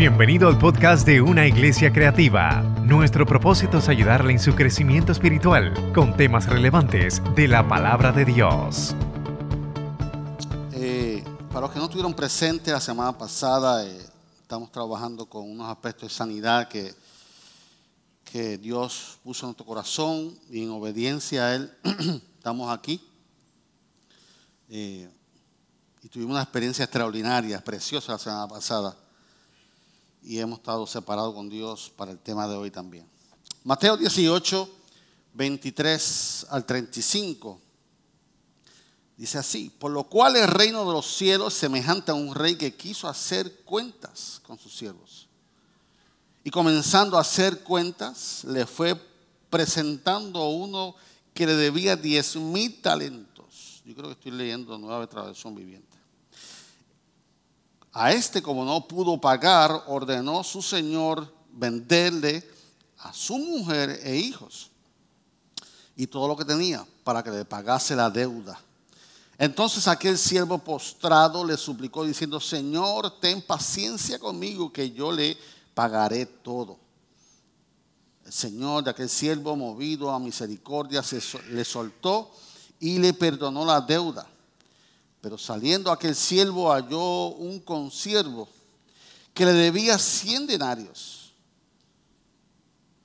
[0.00, 2.62] Bienvenido al podcast de Una Iglesia Creativa.
[2.86, 8.24] Nuestro propósito es ayudarle en su crecimiento espiritual con temas relevantes de la palabra de
[8.24, 8.94] Dios.
[10.72, 14.00] Eh, para los que no estuvieron presentes la semana pasada, eh,
[14.40, 16.94] estamos trabajando con unos aspectos de sanidad que,
[18.24, 21.70] que Dios puso en nuestro corazón y en obediencia a Él
[22.38, 23.06] estamos aquí.
[24.70, 25.10] Eh,
[26.02, 28.96] y tuvimos una experiencia extraordinaria, preciosa la semana pasada
[30.22, 33.06] y hemos estado separados con Dios para el tema de hoy también.
[33.64, 34.68] Mateo 18,
[35.34, 37.60] 23 al 35.
[39.16, 42.56] Dice así, por lo cual el reino de los cielos es semejante a un rey
[42.56, 45.28] que quiso hacer cuentas con sus siervos.
[46.42, 48.98] Y comenzando a hacer cuentas, le fue
[49.50, 50.94] presentando uno
[51.34, 53.82] que le debía diez mil talentos.
[53.84, 55.89] Yo creo que estoy leyendo nueva traducción viviente.
[57.92, 62.48] A este, como no pudo pagar, ordenó su señor venderle
[62.98, 64.70] a su mujer e hijos
[65.96, 68.60] y todo lo que tenía para que le pagase la deuda.
[69.38, 75.36] Entonces aquel siervo postrado le suplicó diciendo, Señor, ten paciencia conmigo que yo le
[75.74, 76.78] pagaré todo.
[78.26, 82.30] El Señor de aquel siervo, movido a misericordia, se, le soltó
[82.78, 84.26] y le perdonó la deuda.
[85.20, 88.48] Pero saliendo aquel siervo halló un consiervo
[89.34, 91.32] que le debía cien denarios.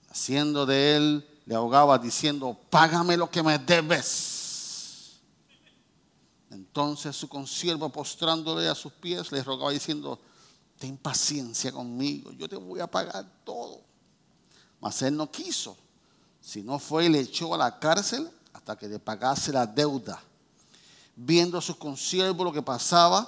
[0.09, 5.19] Haciendo de él, le ahogaba diciendo, págame lo que me debes.
[6.49, 10.19] Entonces su consiervo postrándole a sus pies le rogaba diciendo,
[10.79, 13.81] ten paciencia conmigo, yo te voy a pagar todo.
[14.79, 15.75] Mas él no quiso,
[16.39, 20.21] sino fue y le echó a la cárcel hasta que le pagase la deuda
[21.15, 23.27] viendo a sus consiervos lo que pasaba,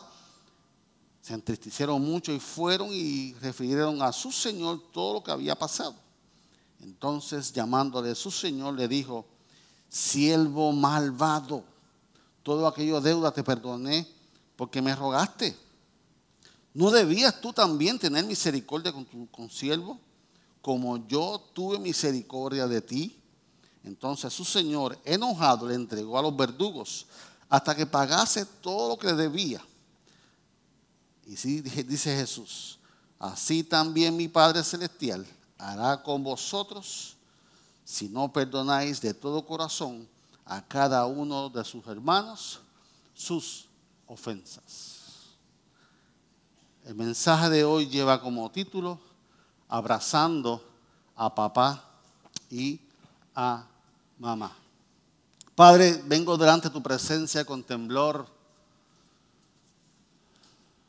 [1.21, 5.95] se entristecieron mucho y fueron y refirieron a su señor todo lo que había pasado.
[6.81, 9.25] Entonces, llamándole a su señor, le dijo,
[9.89, 11.63] siervo malvado,
[12.43, 14.07] todo aquello deuda te perdoné
[14.55, 15.55] porque me rogaste.
[16.73, 19.99] ¿No debías tú también tener misericordia con tu consiervo,
[20.61, 23.19] como yo tuve misericordia de ti?
[23.83, 27.07] Entonces su señor, enojado, le entregó a los verdugos
[27.49, 29.61] hasta que pagase todo lo que debía.
[31.25, 32.79] Y sí, dice Jesús,
[33.19, 35.25] así también mi Padre Celestial
[35.57, 37.15] hará con vosotros
[37.83, 40.07] si no perdonáis de todo corazón
[40.45, 42.59] a cada uno de sus hermanos
[43.13, 43.65] sus
[44.07, 44.97] ofensas.
[46.85, 48.99] El mensaje de hoy lleva como título
[49.67, 50.63] Abrazando
[51.15, 51.83] a papá
[52.49, 52.79] y
[53.35, 53.67] a
[54.17, 54.55] mamá.
[55.57, 58.27] Padre, vengo delante de tu presencia con temblor.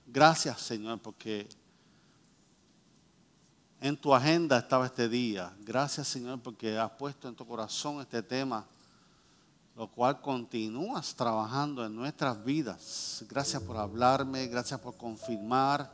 [0.07, 1.49] Gracias, Señor, porque
[3.81, 5.57] en tu agenda estaba este día.
[5.61, 8.67] Gracias, Señor, porque has puesto en tu corazón este tema,
[9.75, 13.25] lo cual continúas trabajando en nuestras vidas.
[13.27, 15.91] Gracias por hablarme, gracias por confirmar.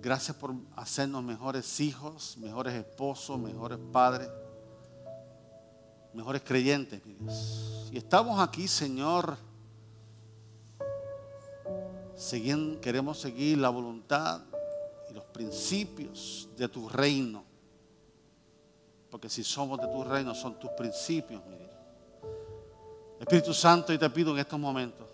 [0.00, 4.30] Gracias por hacernos mejores hijos, mejores esposos, mejores padres
[6.16, 7.90] mejores creyentes, mi Dios.
[7.92, 9.36] Y estamos aquí, Señor,
[12.80, 14.40] queremos seguir la voluntad
[15.10, 17.44] y los principios de tu reino.
[19.10, 21.70] Porque si somos de tu reino, son tus principios, mi Dios.
[23.20, 25.06] Espíritu Santo, y te pido en estos momentos,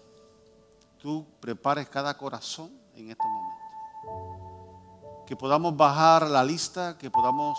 [0.98, 5.26] tú prepares cada corazón en estos momentos.
[5.26, 7.58] Que podamos bajar la lista, que podamos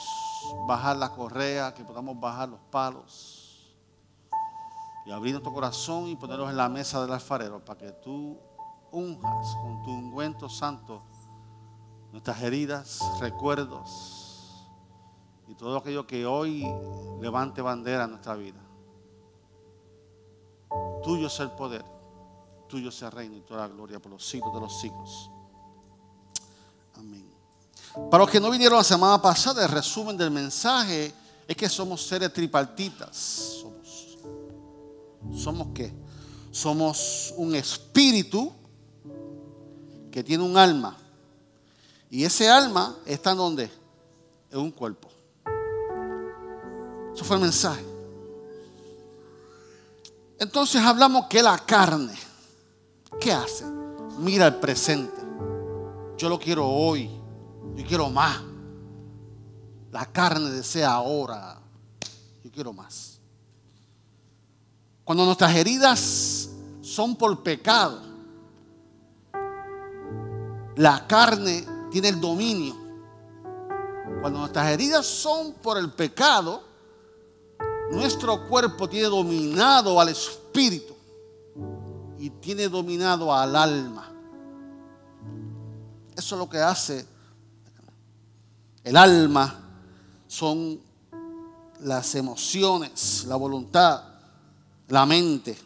[0.67, 3.43] bajar la correa, que podamos bajar los palos
[5.05, 8.37] y abrir nuestro corazón y ponerlos en la mesa del alfarero para que tú
[8.91, 11.03] unjas con tu ungüento santo
[12.11, 14.69] nuestras heridas, recuerdos
[15.47, 16.63] y todo aquello que hoy
[17.19, 18.61] levante bandera en nuestra vida.
[21.03, 21.83] Tuyo es el poder,
[22.67, 25.29] tuyo es el reino y toda la gloria por los siglos de los siglos.
[26.95, 27.32] Amén.
[28.09, 31.13] Para los que no vinieron la semana pasada, el resumen del mensaje
[31.47, 33.15] es que somos seres tripartitas.
[33.61, 34.17] Somos,
[35.35, 35.93] ¿somos qué?
[36.51, 38.51] Somos un espíritu
[40.11, 40.97] que tiene un alma.
[42.09, 43.71] Y ese alma está en donde?
[44.51, 45.09] En un cuerpo.
[47.13, 47.83] Eso fue el mensaje.
[50.39, 52.13] Entonces hablamos que la carne,
[53.19, 53.65] ¿qué hace?
[54.17, 55.21] Mira el presente.
[56.17, 57.22] Yo lo quiero hoy.
[57.75, 58.41] Yo quiero más.
[59.91, 61.59] La carne desea ahora.
[62.43, 63.19] Yo quiero más.
[65.03, 66.49] Cuando nuestras heridas
[66.81, 68.01] son por pecado,
[70.75, 72.75] la carne tiene el dominio
[74.21, 76.63] Cuando nuestras heridas son por el pecado,
[77.91, 80.93] nuestro cuerpo tiene dominado al espíritu
[82.17, 84.09] y tiene dominado al alma.
[86.15, 87.05] Eso es lo que hace
[88.83, 89.59] el alma,
[90.27, 90.79] son
[91.81, 94.03] las emociones, la voluntad,
[94.87, 95.57] la mente.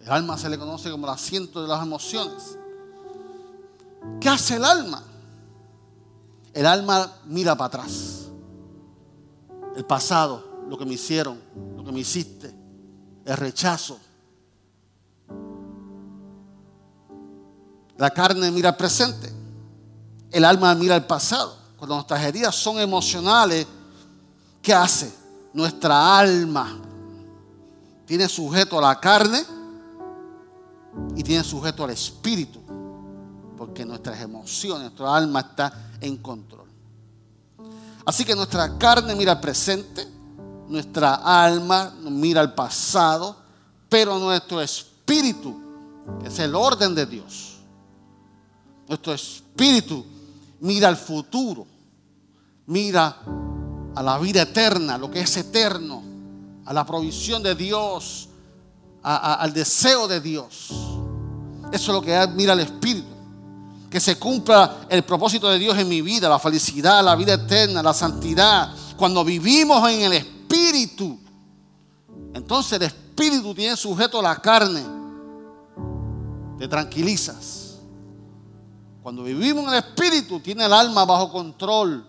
[0.00, 2.56] El alma se le conoce como el asiento de las emociones.
[4.20, 5.02] ¿Qué hace el alma?
[6.54, 8.28] El alma mira para atrás.
[9.76, 11.40] El pasado, lo que me hicieron,
[11.76, 12.54] lo que me hiciste,
[13.24, 13.98] el rechazo.
[17.96, 19.32] La carne mira al presente.
[20.30, 21.57] El alma mira al pasado.
[21.78, 23.64] Cuando nuestras heridas son emocionales,
[24.60, 25.14] ¿qué hace?
[25.52, 26.76] Nuestra alma
[28.04, 29.44] tiene sujeto a la carne
[31.14, 32.58] y tiene sujeto al espíritu.
[33.56, 36.66] Porque nuestras emociones, nuestra alma está en control.
[38.04, 40.08] Así que nuestra carne mira al presente,
[40.68, 43.36] nuestra alma mira al pasado,
[43.88, 45.54] pero nuestro espíritu,
[46.20, 47.58] que es el orden de Dios,
[48.88, 50.04] nuestro espíritu
[50.60, 51.66] mira al futuro,
[52.66, 53.16] mira
[53.94, 56.02] a la vida eterna, lo que es eterno,
[56.64, 58.28] a la provisión de Dios,
[59.02, 60.68] al deseo de Dios.
[61.72, 63.18] Eso es lo que mira el espíritu
[63.90, 67.82] que se cumpla el propósito de Dios en mi vida, la felicidad, la vida eterna,
[67.82, 68.70] la santidad.
[68.96, 71.18] Cuando vivimos en el Espíritu,
[72.34, 74.82] entonces el Espíritu tiene sujeto a la carne.
[76.58, 77.57] Te tranquilizas.
[79.02, 82.06] Cuando vivimos en el Espíritu, tiene el alma bajo control.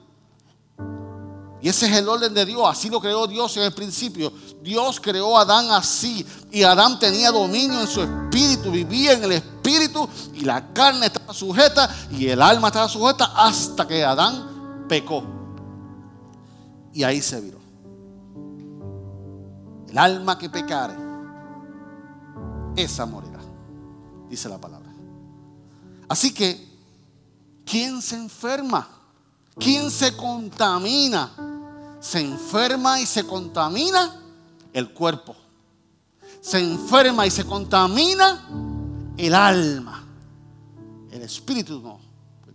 [1.62, 2.62] Y ese es el orden de Dios.
[2.66, 4.32] Así lo creó Dios en el principio.
[4.62, 6.26] Dios creó a Adán así.
[6.52, 8.72] Y Adán tenía dominio en su espíritu.
[8.72, 10.08] Vivía en el espíritu.
[10.34, 11.90] Y la carne estaba sujeta.
[12.12, 13.34] Y el alma estaba sujeta.
[13.36, 15.24] Hasta que Adán pecó.
[16.94, 17.60] Y ahí se viró.
[19.90, 20.96] El alma que pecare.
[22.78, 23.40] Esa morirá.
[24.30, 24.90] Dice la palabra.
[26.08, 26.69] Así que,
[27.70, 28.88] ¿quién se enferma?
[29.58, 31.30] ¿Quién se contamina?
[32.00, 34.22] Se enferma y se contamina
[34.74, 35.36] el cuerpo.
[36.42, 38.48] Se enferma y se contamina
[39.18, 40.04] el alma.
[41.12, 42.00] El espíritu no,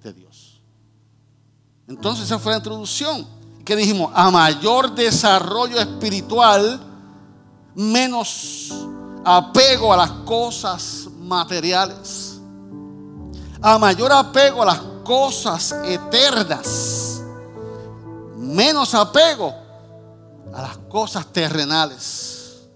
[0.02, 0.60] de Dios.
[1.86, 3.26] Entonces esa fue la introducción.
[3.64, 4.10] ¿Qué dijimos?
[4.14, 6.80] A mayor desarrollo espiritual,
[7.74, 8.72] menos
[9.24, 12.40] apego a las cosas materiales.
[13.60, 17.22] A mayor apego a las cosas eternas,
[18.36, 19.54] menos apego
[20.52, 22.68] a las cosas terrenales.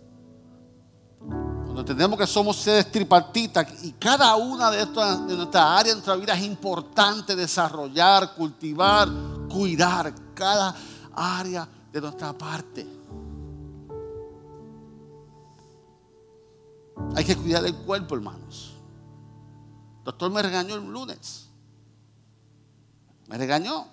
[1.19, 5.93] Cuando entendemos que somos seres tripartitas y cada una de, estas, de nuestras áreas de
[5.95, 9.09] nuestra vida es importante desarrollar, cultivar,
[9.49, 10.75] cuidar cada
[11.15, 12.87] área de nuestra parte.
[17.15, 18.75] Hay que cuidar el cuerpo, hermanos.
[19.99, 21.48] El doctor me regañó el lunes.
[23.29, 23.87] Me regañó.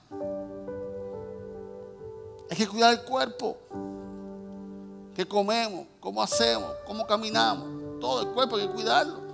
[2.50, 3.58] Hay que cuidar el cuerpo.
[5.14, 5.86] ¿Qué comemos?
[6.00, 6.72] ¿Cómo hacemos?
[6.88, 8.00] ¿Cómo caminamos?
[8.00, 9.26] Todo el cuerpo hay que cuidarlo.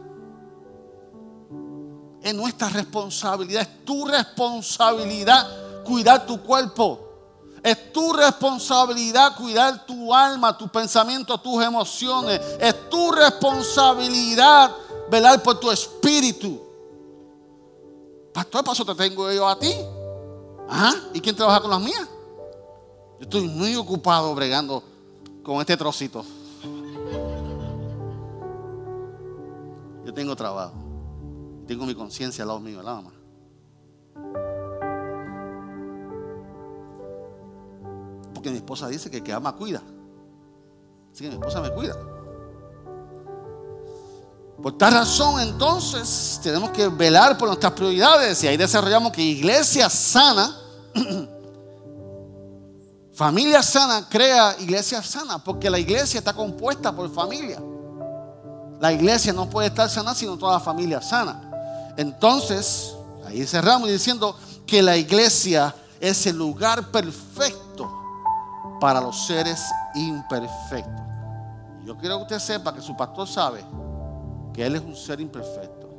[2.21, 7.07] Es nuestra responsabilidad, es tu responsabilidad cuidar tu cuerpo.
[7.63, 12.41] Es tu responsabilidad cuidar tu alma, tu pensamiento, tus emociones.
[12.59, 14.71] Es tu responsabilidad
[15.09, 16.70] velar por tu espíritu.
[18.33, 19.73] Pastor, paso te tengo yo a ti.
[20.69, 20.93] Ajá.
[21.13, 22.07] ¿Y quién trabaja con las mías?
[23.19, 24.83] Yo estoy muy ocupado bregando
[25.43, 26.23] con este trocito.
[30.05, 30.73] Yo tengo trabajo.
[31.67, 33.11] Tengo mi conciencia al lado mío, la mamá.
[38.33, 39.81] Porque mi esposa dice que el que ama cuida.
[41.11, 41.95] Así que mi esposa me cuida.
[44.61, 49.89] Por tal razón, entonces, tenemos que velar por nuestras prioridades y ahí desarrollamos que iglesia
[49.89, 50.55] sana,
[53.13, 57.59] familia sana, crea iglesia sana, porque la iglesia está compuesta por familia.
[58.79, 61.93] La iglesia no puede estar sana sino toda la familia sana.
[61.97, 62.93] Entonces,
[63.25, 64.35] ahí cerramos diciendo
[64.67, 67.91] que la iglesia es el lugar perfecto
[68.79, 69.59] para los seres
[69.95, 71.01] imperfectos.
[71.83, 73.65] Yo quiero que usted sepa que su pastor sabe
[74.53, 75.89] que Él es un ser imperfecto.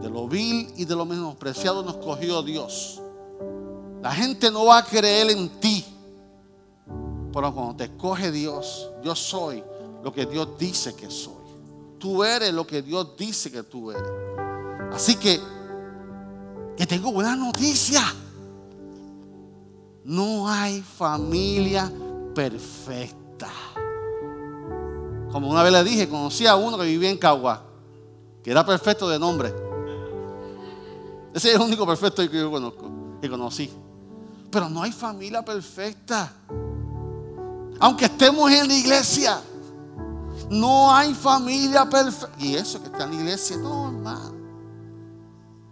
[0.00, 3.00] De lo vil y de lo menospreciado nos cogió Dios.
[4.02, 5.84] La gente no va a creer en ti.
[7.32, 9.62] Pero cuando te escoge Dios, yo soy
[10.02, 11.42] lo que Dios dice que soy.
[11.98, 14.02] Tú eres lo que Dios dice que tú eres.
[14.92, 15.40] Así que,
[16.76, 18.02] que tengo buena noticia.
[20.04, 21.90] No hay familia
[22.34, 23.21] perfecta.
[25.32, 27.62] Como una vez le dije, conocí a uno que vivía en Cagua,
[28.44, 29.52] que era perfecto de nombre.
[31.32, 33.70] Ese es el único perfecto que yo conozco, que conocí.
[34.50, 36.30] Pero no hay familia perfecta.
[37.80, 39.40] Aunque estemos en la iglesia,
[40.50, 42.36] no hay familia perfecta.
[42.38, 44.34] Y eso que está en la iglesia, no, hermano.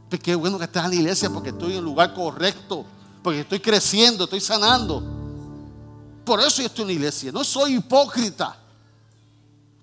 [0.08, 2.86] Pues qué bueno que estás en la iglesia porque estoy en el lugar correcto,
[3.22, 5.02] porque estoy creciendo, estoy sanando.
[6.24, 7.30] Por eso yo estoy en la iglesia.
[7.30, 8.56] No soy hipócrita.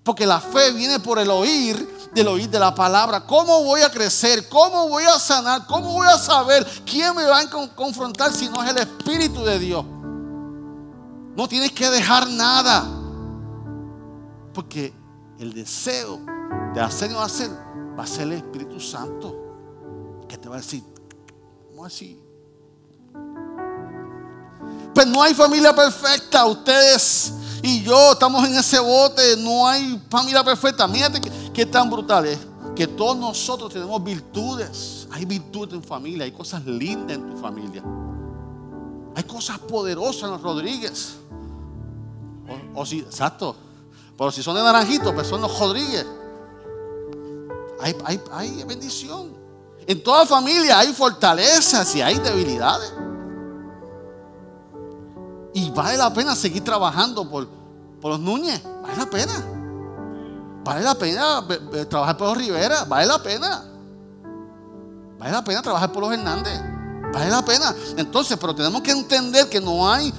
[0.08, 3.26] Porque la fe viene por el oír del oír de la palabra.
[3.26, 4.48] ¿Cómo voy a crecer?
[4.48, 5.66] ¿Cómo voy a sanar?
[5.66, 9.58] ¿Cómo voy a saber quién me va a confrontar si no es el Espíritu de
[9.58, 9.84] Dios?
[11.36, 12.86] No tienes que dejar nada.
[14.54, 14.94] Porque
[15.38, 16.20] el deseo
[16.72, 19.36] de hacer no hacer va a ser el Espíritu Santo.
[20.26, 20.82] Que te va a decir,
[21.68, 22.18] ¿cómo así?
[24.94, 26.46] Pues no hay familia perfecta.
[26.46, 27.34] Ustedes
[27.68, 29.36] y yo estamos en ese bote.
[29.36, 30.88] No hay familia perfecta.
[30.88, 31.20] Mírate
[31.52, 32.38] que, tan brutal es.
[32.74, 35.06] Que todos nosotros tenemos virtudes.
[35.10, 36.24] Hay virtudes en familia.
[36.24, 37.82] Hay cosas lindas en tu familia.
[39.14, 41.16] Hay cosas poderosas en los Rodríguez.
[42.74, 43.54] O, si, exacto.
[44.16, 46.06] Pero si son de naranjito, pues son los Rodríguez.
[47.82, 49.36] Hay, hay bendición.
[49.86, 52.94] En toda familia hay fortalezas y hay debilidades.
[55.52, 57.57] Y vale la pena seguir trabajando por,
[58.00, 58.62] por los Núñez.
[58.82, 59.44] Vale la pena.
[60.64, 61.44] Vale la pena
[61.88, 62.84] trabajar por los Rivera.
[62.84, 63.64] Vale la pena.
[65.18, 66.60] Vale la pena trabajar por los Hernández.
[67.12, 67.74] Vale la pena.
[67.96, 70.12] Entonces, pero tenemos que entender que no hay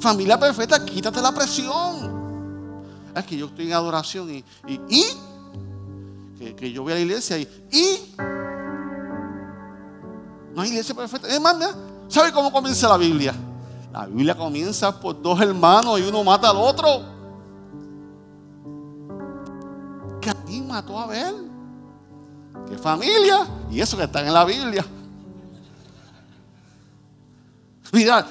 [0.00, 0.84] familia perfecta.
[0.84, 2.12] Quítate la presión.
[3.14, 4.44] Es que yo estoy en adoración y,
[4.88, 5.04] y,
[6.56, 8.14] que, yo voy a la iglesia y, y
[10.54, 11.28] no hay iglesia perfecta.
[11.28, 11.56] Es más,
[12.08, 13.34] ¿sabe cómo comienza la Biblia?
[13.92, 17.02] La Biblia comienza por dos hermanos y uno mata al otro.
[20.46, 21.50] ¿Quién mató a Abel?
[22.68, 23.46] ¿Qué familia?
[23.70, 24.84] Y eso que están en la Biblia.
[27.92, 28.26] Mira,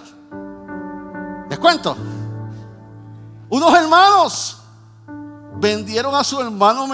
[1.47, 1.95] les cuento.
[3.47, 4.57] Unos hermanos
[5.59, 6.87] vendieron a su hermano.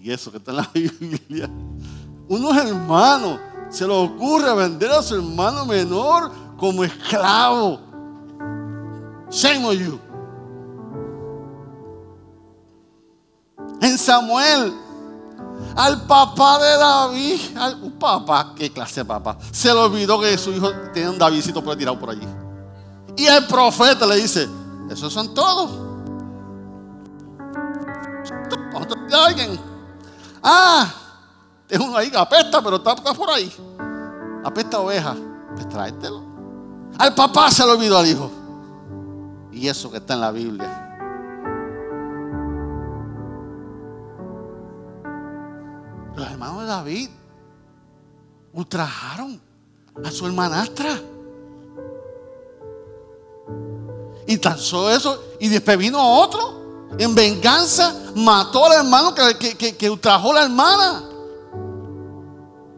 [0.00, 1.50] Y eso que está en la Biblia.
[2.28, 7.78] Unos hermanos se les ocurre vender a su hermano menor como esclavo.
[9.30, 10.00] Shame on you.
[13.82, 14.72] En Samuel,
[15.76, 17.40] al papá de David,
[17.82, 21.62] un papá, qué clase de papá, se le olvidó que su hijo tenía un Davidcito
[21.62, 22.26] por tirado por allí.
[23.14, 24.48] Y el profeta le dice,
[24.88, 25.70] esos son todos.
[29.12, 29.60] alguien.
[30.42, 30.92] Ah,
[31.68, 33.54] es uno ahí que apesta, pero está, por ahí.
[34.42, 35.14] Apesta oveja.
[35.54, 36.33] Pues tráetelo.
[36.98, 38.30] Al papá se lo olvidó al hijo.
[39.52, 40.80] Y eso que está en la Biblia.
[46.16, 47.10] Los hermanos de David
[48.52, 49.40] ultrajaron
[50.04, 51.00] a su hermanastra.
[54.26, 55.22] Y tan solo eso.
[55.40, 56.62] Y después vino otro.
[56.98, 61.04] En venganza mató al hermano que, que, que ultrajó a la hermana.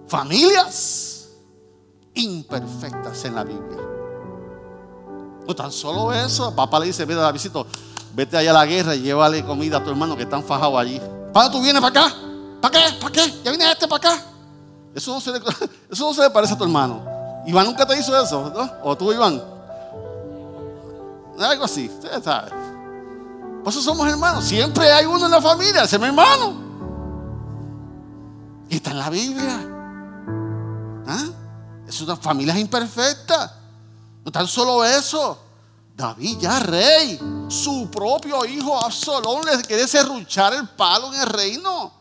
[0.08, 1.28] Familias
[2.14, 3.95] imperfectas en la Biblia.
[5.46, 6.54] No tan solo eso.
[6.54, 7.60] Papá le dice, vete a la visita,
[8.14, 11.00] vete allá a la guerra y llévale comida a tu hermano que están fajados allí.
[11.32, 12.16] ¿Para tú vienes para acá?
[12.60, 12.94] ¿Para qué?
[13.00, 13.34] ¿Para qué?
[13.44, 14.24] ¿Ya viene este para acá?
[14.94, 15.38] Eso no, se le,
[15.90, 17.04] eso no se le parece a tu hermano.
[17.46, 18.72] Iván nunca te hizo eso, ¿no?
[18.82, 19.42] ¿O tú, Iván?
[21.38, 22.52] Algo así, ustedes saben.
[23.62, 24.44] Por eso somos hermanos.
[24.44, 26.54] Siempre hay uno en la familia, ese es mi hermano.
[28.68, 29.60] Y está en la Biblia.
[31.06, 31.24] ¿Ah?
[31.86, 33.55] Es una familia imperfecta.
[34.26, 35.38] No tan solo eso.
[35.96, 37.16] David ya rey.
[37.48, 41.92] Su propio hijo Absalón le quiere serruchar el palo en el reino.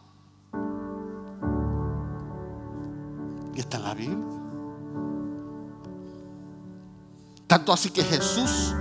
[3.54, 4.26] Y está en la Biblia.
[7.46, 8.74] Tanto así que Jesús,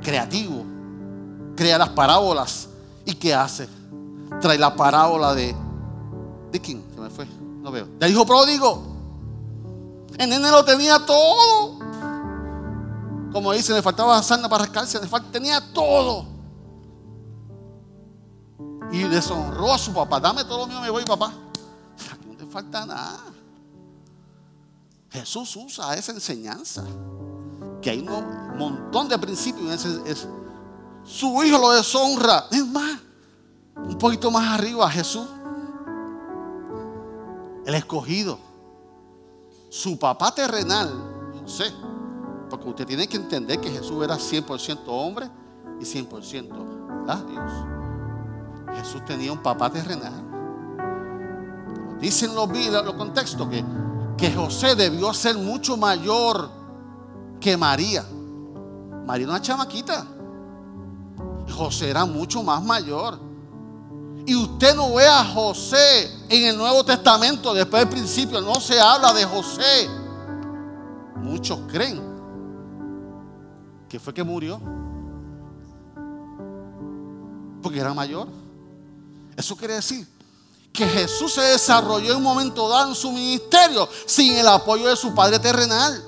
[0.00, 0.64] creativo,
[1.56, 2.68] crea las parábolas.
[3.04, 3.68] ¿Y qué hace?
[4.40, 5.56] Trae la parábola de...
[6.52, 6.84] ¿De quién?
[6.94, 7.26] Se me fue.
[7.26, 7.86] No veo.
[7.98, 8.80] Del hijo pródigo.
[10.16, 11.91] El nene lo tenía todo.
[13.32, 16.26] Como dice, le faltaba sana para rascarse, tenía todo.
[18.90, 20.20] Y deshonró a su papá.
[20.20, 21.32] Dame todo lo mío, me voy, papá.
[22.26, 23.20] No te falta nada.
[25.10, 26.84] Jesús usa esa enseñanza.
[27.80, 29.86] Que hay un montón de principios.
[31.04, 32.46] Su hijo lo deshonra.
[32.50, 32.98] Es más,
[33.76, 35.26] un poquito más arriba, Jesús.
[37.64, 38.52] El escogido
[39.72, 40.92] su papá terrenal,
[41.40, 41.72] José.
[42.52, 45.26] Porque usted tiene que entender que Jesús era 100% hombre
[45.80, 47.52] y 100% Dios.
[48.76, 50.12] Jesús tenía un papá terrenal.
[51.98, 53.64] Dicen los, los contextos que,
[54.18, 56.50] que José debió ser mucho mayor
[57.40, 58.04] que María.
[59.06, 60.06] María era una chamaquita.
[61.56, 63.18] José era mucho más mayor.
[64.26, 68.78] Y usted no ve a José en el Nuevo Testamento, después del principio, no se
[68.78, 69.88] habla de José.
[71.16, 72.11] Muchos creen
[73.92, 74.58] que fue que murió.
[77.62, 78.26] Porque era mayor.
[79.36, 80.08] Eso quiere decir
[80.72, 84.96] que Jesús se desarrolló en un momento dado en su ministerio sin el apoyo de
[84.96, 86.02] su Padre terrenal.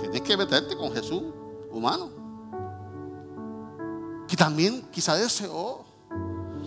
[0.00, 1.22] Tienes que meterte con Jesús
[1.70, 2.10] humano.
[4.28, 5.82] Que también quizá deseó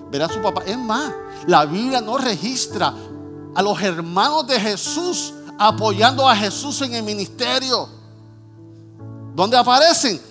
[0.10, 0.64] ver a su papá.
[0.66, 1.14] Es más,
[1.46, 2.92] la Biblia no registra
[3.54, 7.88] a los hermanos de Jesús apoyando a Jesús en el ministerio.
[9.34, 10.22] ¿Dónde aparecen?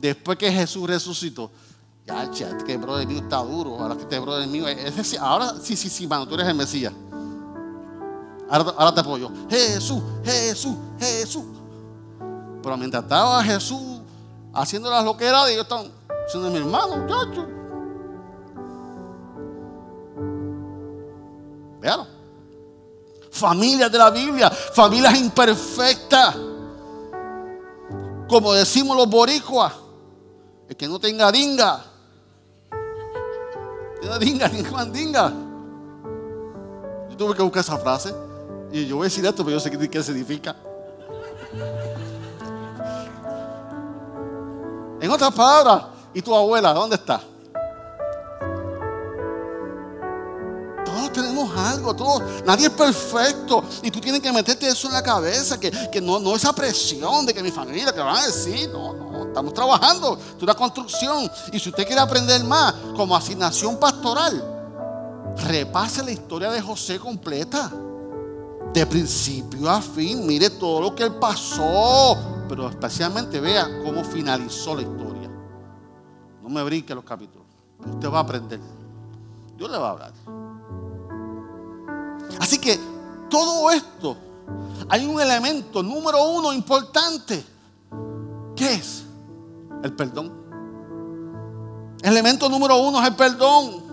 [0.00, 1.50] Después que Jesús resucitó.
[2.06, 3.78] Ya, ya, que el brother mío está duro.
[3.78, 4.64] Ahora que este brother mío,
[5.20, 6.92] ahora sí, sí, sí, mano, tú eres el Mesías.
[8.50, 9.30] Ahora, te apoyo.
[9.50, 11.44] Jesús, Jesús, Jesús.
[12.62, 14.00] Pero mientras estaba Jesús
[14.54, 15.90] haciendo las loqueras de ellos estaban
[16.28, 17.44] siendo mi hermano, muchachos.
[21.80, 22.17] Vean.
[23.38, 26.36] Familias de la Biblia, familias imperfectas.
[28.28, 29.72] Como decimos los boricuas,
[30.68, 31.82] el que no tenga dinga,
[34.00, 35.32] tenga dinga, ni mandinga.
[37.10, 38.14] Yo tuve que buscar esa frase
[38.70, 40.54] y yo voy a decir esto, pero yo sé qué significa.
[45.00, 47.20] En otras palabras, ¿y tu abuela dónde está?
[51.58, 53.64] Algo, todos, nadie es perfecto.
[53.82, 57.34] Y tú tienes que meterte eso en la cabeza, que, no, no esa presión de
[57.34, 61.30] que mi familia, que van a decir, no, no, estamos trabajando, es una construcción.
[61.52, 67.70] Y si usted quiere aprender más como asignación pastoral, repase la historia de José completa.
[68.72, 72.16] De principio a fin, mire todo lo que él pasó
[72.48, 75.28] pero especialmente vea cómo finalizó la historia.
[76.42, 77.46] No me brinque los capítulos.
[77.86, 78.58] Usted va a aprender.
[79.56, 80.12] Dios le va a hablar.
[82.38, 82.78] Así que
[83.28, 84.16] todo esto,
[84.88, 87.44] hay un elemento número uno importante.
[88.54, 89.04] ¿Qué es?
[89.82, 90.32] El perdón.
[92.02, 93.88] El elemento número uno es el perdón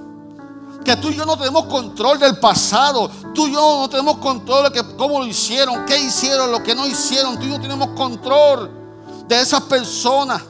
[0.86, 4.72] que tú y yo no tenemos control del pasado, tú y yo no tenemos control
[4.72, 8.70] de cómo lo hicieron, qué hicieron, lo que no hicieron, tú y yo tenemos control
[9.28, 10.44] de esas personas.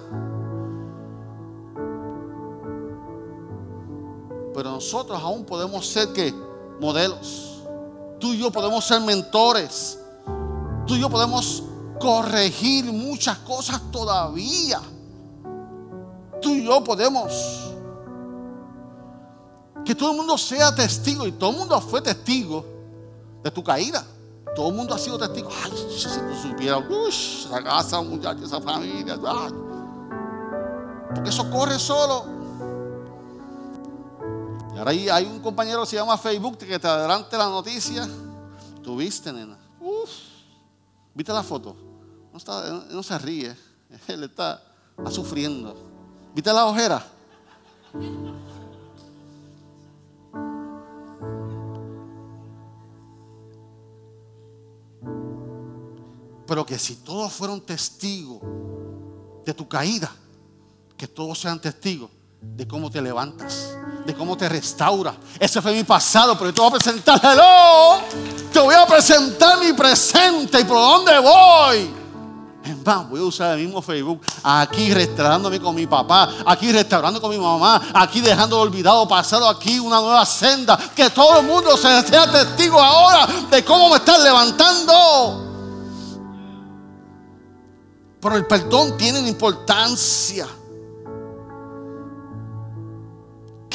[4.54, 6.34] Pero nosotros aún podemos ser que
[6.82, 7.45] modelos.
[8.20, 10.00] Tú y yo podemos ser mentores.
[10.88, 11.64] Tú y yo podemos
[12.00, 14.82] corregir muchas cosas todavía.
[16.42, 17.66] Tú y yo podemos
[19.86, 21.28] que todo el mundo sea testigo.
[21.28, 22.66] Y todo el mundo fue testigo
[23.44, 24.04] de tu caída.
[24.56, 25.50] Todo el mundo ha sido testigo.
[25.64, 29.18] Ay, si tú supieras, esa casa, muchacho, esa familia.
[31.14, 32.35] Porque eso corre solo.
[34.76, 38.06] Y ahora hay, un compañero que se llama Facebook que te adelante la noticia.
[38.84, 39.58] Tuviste, nena.
[39.80, 40.10] Uf.
[41.14, 41.78] ¿Viste la foto?
[42.34, 43.56] No, se ríe.
[44.10, 44.62] Él está,
[44.98, 45.78] está sufriendo.
[46.34, 47.08] ¿Viste la ojera?
[56.46, 58.42] Pero que si todos fueron testigos
[59.46, 60.12] de tu caída,
[60.98, 62.12] que todos sean testigos
[62.42, 65.16] de cómo te levantas, de cómo te restaura.
[65.40, 68.00] Ese fue mi pasado, pero yo te voy a presentar, hello,
[68.54, 72.06] te voy a presentar mi presente y por dónde voy.
[72.66, 74.22] Es más, voy a usar el mismo Facebook.
[74.42, 76.32] Aquí restaurándome con mi papá.
[76.48, 77.80] Aquí restaurando con mi mamá.
[77.94, 79.48] Aquí dejando olvidado pasado.
[79.48, 80.76] Aquí una nueva senda.
[80.96, 85.44] Que todo el mundo se sea testigo ahora de cómo me están levantando.
[88.20, 90.48] Pero el perdón tiene importancia.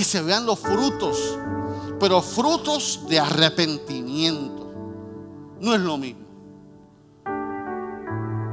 [0.00, 1.18] Que se vean los frutos,
[2.00, 4.72] pero frutos de arrepentimiento.
[5.60, 6.24] No es lo mismo.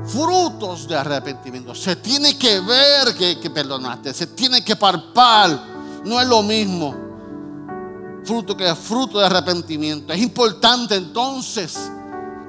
[0.06, 1.74] Frutos de arrepentimiento.
[1.74, 4.14] Se tiene que ver que, que perdonaste.
[4.14, 5.58] Se tiene que parpar.
[6.04, 6.94] No es lo mismo.
[8.26, 10.12] Fruto que es fruto de arrepentimiento.
[10.12, 11.80] Es importante entonces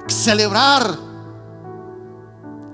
[0.07, 1.08] celebrar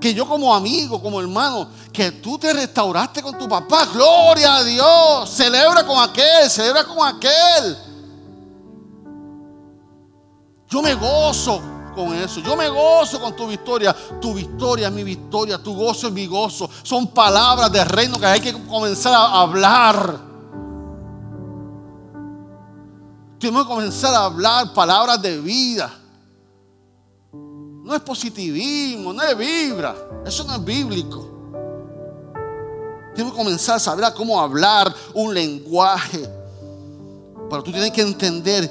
[0.00, 3.86] que yo como amigo, como hermano, que tú te restauraste con tu papá.
[3.86, 5.30] Gloria a Dios.
[5.30, 7.76] Celebra con aquel, celebra con aquel.
[10.68, 11.60] Yo me gozo
[11.94, 12.40] con eso.
[12.40, 13.96] Yo me gozo con tu victoria.
[14.20, 15.58] Tu victoria es mi victoria.
[15.58, 16.68] Tu gozo es mi gozo.
[16.82, 20.20] Son palabras de reino que hay que comenzar a hablar.
[23.38, 25.92] Tenemos que comenzar a hablar palabras de vida.
[27.86, 29.94] No es positivismo, no es vibra.
[30.26, 31.24] Eso no es bíblico.
[33.14, 36.28] Tenemos que comenzar a saber cómo hablar un lenguaje.
[37.48, 38.68] Pero tú tienes que entender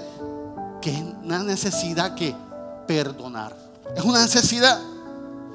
[0.81, 2.35] que es una necesidad que
[2.85, 3.55] perdonar.
[3.95, 4.81] Es una necesidad.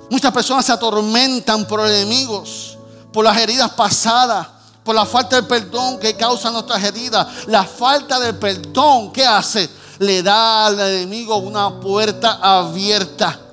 [0.09, 2.79] Muchas personas se atormentan por enemigos,
[3.13, 4.49] por las heridas pasadas,
[4.83, 7.47] por la falta de perdón que causan nuestras heridas.
[7.47, 9.69] La falta de perdón, ¿qué hace?
[9.99, 13.49] Le da al enemigo una puerta abierta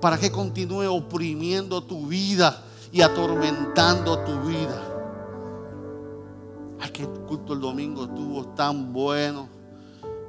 [0.00, 4.82] para que continúe oprimiendo tu vida y atormentando tu vida.
[6.80, 9.48] Ay, que culto el domingo estuvo tan bueno,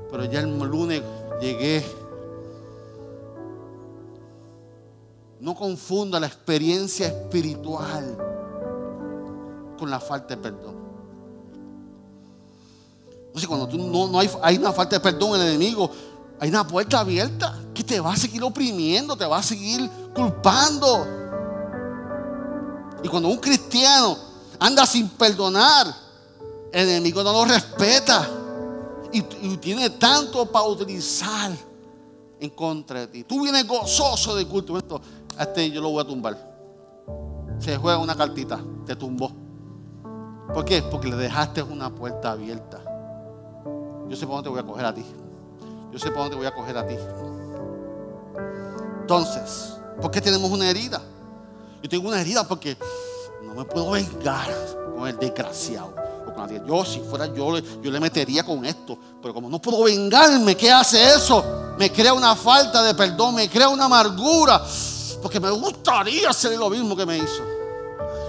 [0.10, 1.01] pero ya el lunes
[1.41, 1.86] llegué.
[5.39, 8.17] No confunda la experiencia espiritual
[9.77, 10.75] con la falta de perdón.
[13.27, 15.91] Entonces, cuando tú no, no hay, hay una falta de perdón en el enemigo,
[16.39, 21.08] hay una puerta abierta que te va a seguir oprimiendo, te va a seguir culpando.
[23.04, 24.17] Y cuando un cristiano
[24.60, 25.88] anda sin perdonar,
[26.71, 28.28] el enemigo no lo respeta.
[29.12, 29.21] Y,
[29.58, 31.52] tiene tanto para utilizar
[32.39, 33.23] en contra de ti.
[33.23, 34.78] Tú vienes gozoso de culto.
[35.39, 36.58] este yo lo voy a tumbar.
[37.58, 39.32] Se juega una cartita, te tumbó.
[40.54, 40.84] ¿Por qué?
[40.84, 42.80] Porque le dejaste una puerta abierta.
[44.08, 45.04] Yo sé por dónde te voy a coger a ti.
[45.91, 46.95] Yo sé por dónde voy a coger a ti.
[49.02, 51.02] Entonces, ¿por qué tenemos una herida?
[51.82, 52.78] Yo tengo una herida porque
[53.43, 54.47] no me puedo vengar
[54.95, 55.93] con el desgraciado.
[56.67, 58.97] Yo, si fuera yo, yo le metería con esto.
[59.21, 61.43] Pero como no puedo vengarme, ¿qué hace eso?
[61.80, 64.63] Me crea una falta de perdón, me crea una amargura.
[65.21, 67.43] Porque me gustaría hacer lo mismo que me hizo.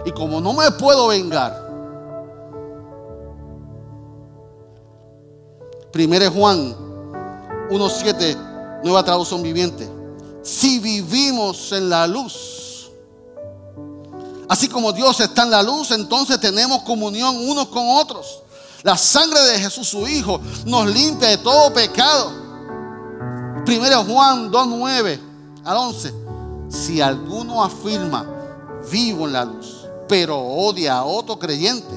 [0.07, 1.68] Y como no me puedo vengar,
[5.92, 6.77] Primero Juan
[7.70, 9.88] 1.7, nueva traducción viviente.
[10.42, 12.90] Si vivimos en la luz,
[14.48, 18.42] así como Dios está en la luz, entonces tenemos comunión unos con otros.
[18.83, 22.33] La sangre de Jesús, su Hijo, nos limpia de todo pecado.
[23.64, 25.20] Primero Juan 2.9
[25.64, 26.14] al 11.
[26.68, 28.26] Si alguno afirma,
[28.90, 31.94] vivo en la luz, pero odia a otro creyente,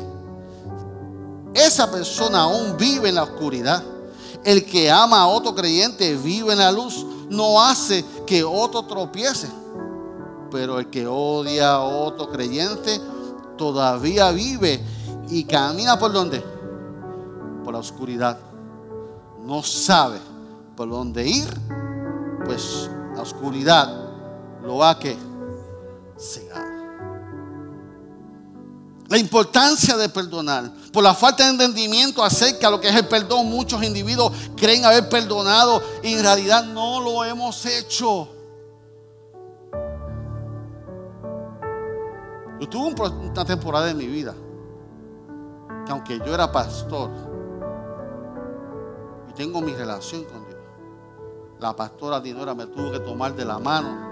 [1.54, 3.84] esa persona aún vive en la oscuridad.
[4.44, 7.06] El que ama a otro creyente vive en la luz.
[7.30, 9.48] No hace que otro tropiece.
[10.50, 13.00] Pero el que odia a otro creyente
[13.58, 14.84] todavía vive
[15.30, 16.44] y camina por donde?
[17.64, 18.38] Por la oscuridad.
[19.46, 20.20] No sabe
[20.76, 21.48] por dónde ir.
[22.46, 24.12] Pues la oscuridad
[24.64, 25.16] lo va a que
[26.18, 26.71] cegar.
[29.12, 30.72] La importancia de perdonar.
[30.94, 34.86] Por la falta de entendimiento acerca de lo que es el perdón, muchos individuos creen
[34.86, 38.30] haber perdonado y en realidad no lo hemos hecho.
[42.62, 44.34] Yo tuve una temporada en mi vida
[45.86, 47.10] que aunque yo era pastor
[49.30, 50.62] y tengo mi relación con Dios,
[51.60, 54.10] la pastora Dinora me tuvo que tomar de la mano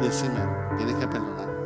[0.00, 0.40] y decirme,
[0.76, 1.57] tienes que perdonar.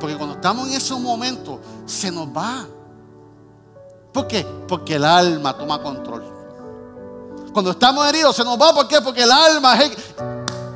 [0.00, 2.66] Porque cuando estamos en ese momento, se nos va.
[4.12, 4.44] ¿Por qué?
[4.66, 6.24] Porque el alma toma control.
[7.52, 8.72] Cuando estamos heridos, se nos va.
[8.72, 9.00] ¿Por qué?
[9.02, 10.14] Porque el alma es.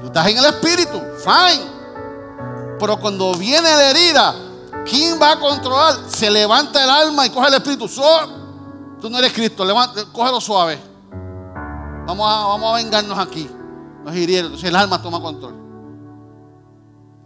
[0.00, 1.64] Tú estás en el espíritu, fine.
[2.78, 4.34] Pero cuando viene la herida,
[4.84, 5.94] ¿quién va a controlar?
[6.08, 7.88] Se levanta el alma y coge el espíritu.
[9.00, 9.64] tú no eres Cristo,
[10.12, 10.78] cógelo suave.
[12.06, 13.48] Vamos a, vengarnos aquí.
[14.04, 14.46] Nos hirieron.
[14.46, 15.54] Entonces el alma toma control.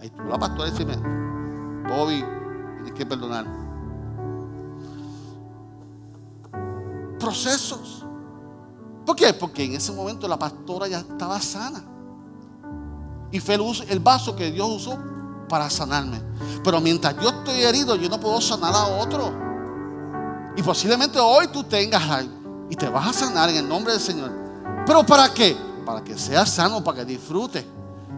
[0.00, 0.86] Ahí tú, la pastora, dice,
[1.88, 2.24] Bobby,
[2.76, 3.46] tienes que perdonar.
[7.18, 8.04] Procesos.
[9.04, 9.32] ¿Por qué?
[9.32, 11.82] Porque en ese momento la pastora ya estaba sana.
[13.30, 13.56] Y fue
[13.88, 14.98] el, vaso que Dios usó
[15.48, 16.20] para sanarme.
[16.62, 19.32] Pero mientras yo estoy herido, yo no puedo sanar a otro.
[20.56, 22.66] Y posiblemente hoy tú tengas algo.
[22.70, 24.30] Y te vas a sanar en el nombre del Señor.
[24.86, 25.56] ¿Pero para qué?
[25.84, 27.64] Para que seas sano, para que disfrutes.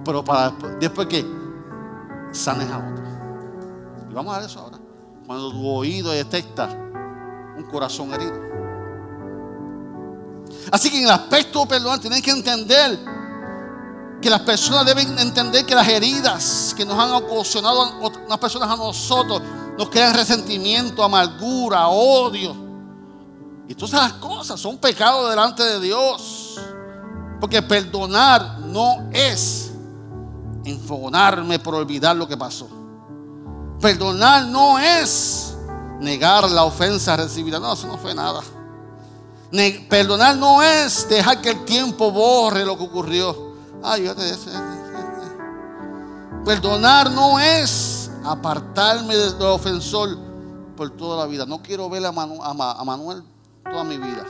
[0.05, 1.25] Pero para después que
[2.33, 3.10] sanes a otro.
[4.11, 4.79] Y vamos a ver eso ahora.
[5.27, 6.69] Cuando tu oído detecta
[7.57, 8.51] un corazón herido.
[10.73, 12.99] Así que en el aspecto perdón tienen que entender
[14.21, 18.77] que las personas deben entender que las heridas que nos han ocasionado unas personas a
[18.77, 19.41] nosotros
[19.79, 22.55] nos crean resentimiento, amargura, odio.
[23.69, 26.59] Y todas esas cosas son pecados delante de Dios.
[27.41, 29.71] Porque perdonar no es
[30.65, 32.80] enfogonarme por olvidar lo que pasó.
[33.81, 35.55] Perdonar no es
[36.01, 37.59] negar la ofensa recibida.
[37.59, 38.43] No, eso no fue nada.
[39.89, 43.55] Perdonar no es dejar que el tiempo borre lo que ocurrió.
[43.83, 44.23] Ay, yo te
[46.45, 50.17] Perdonar no es apartarme del ofensor
[50.77, 51.47] por toda la vida.
[51.47, 53.23] No quiero ver a, a Manuel
[53.65, 54.25] toda mi vida.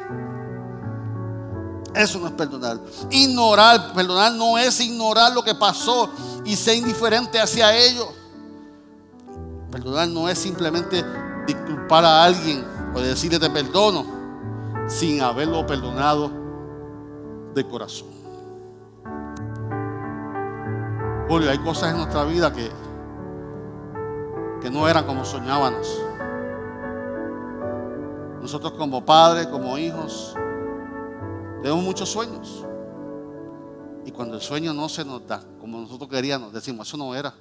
[1.95, 2.79] Eso no es perdonar.
[3.11, 6.09] Ignorar, perdonar no es ignorar lo que pasó
[6.45, 8.19] y ser indiferente hacia ello.
[9.70, 11.04] Perdonar no es simplemente
[11.46, 14.04] disculpar a alguien o decirle te perdono
[14.88, 16.30] sin haberlo perdonado
[17.54, 18.09] de corazón.
[21.28, 22.68] Julio, hay cosas en nuestra vida que,
[24.61, 26.02] que no eran como soñábamos.
[28.42, 30.35] Nosotros como padres, como hijos,
[31.62, 32.66] tenemos muchos sueños.
[34.04, 37.33] Y cuando el sueño no se nos da como nosotros queríamos, decimos, eso no era.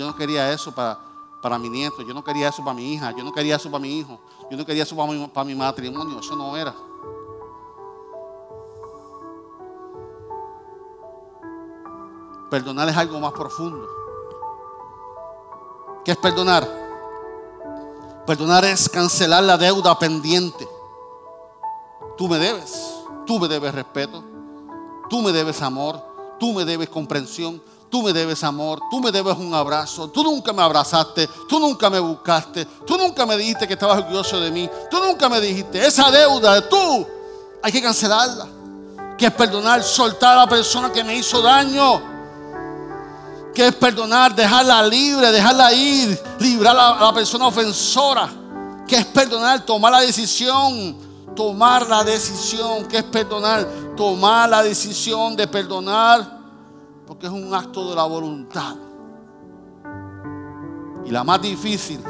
[0.00, 0.98] Yo no quería eso para,
[1.42, 3.82] para mi nieto, yo no quería eso para mi hija, yo no quería eso para
[3.82, 4.18] mi hijo,
[4.50, 6.74] yo no quería eso para mi, para mi matrimonio, eso no era.
[12.50, 13.86] Perdonar es algo más profundo.
[16.02, 16.66] ¿Qué es perdonar?
[18.26, 20.66] Perdonar es cancelar la deuda pendiente.
[22.16, 24.24] Tú me debes, tú me debes respeto,
[25.10, 26.00] tú me debes amor,
[26.38, 27.60] tú me debes comprensión,
[27.90, 31.90] tú me debes amor, tú me debes un abrazo, tú nunca me abrazaste, tú nunca
[31.90, 35.84] me buscaste, tú nunca me dijiste que estabas orgulloso de mí, tú nunca me dijiste,
[35.84, 37.06] esa deuda de tú
[37.62, 38.46] hay que cancelarla,
[39.18, 42.00] que es perdonar, soltar a la persona que me hizo daño,
[43.52, 48.30] que es perdonar, dejarla libre, dejarla ir, librar a la persona ofensora,
[48.86, 55.36] que es perdonar, tomar la decisión tomar la decisión, que es perdonar, tomar la decisión
[55.36, 56.39] de perdonar,
[57.10, 58.76] porque es un acto de la voluntad.
[61.04, 62.00] Y la más difícil,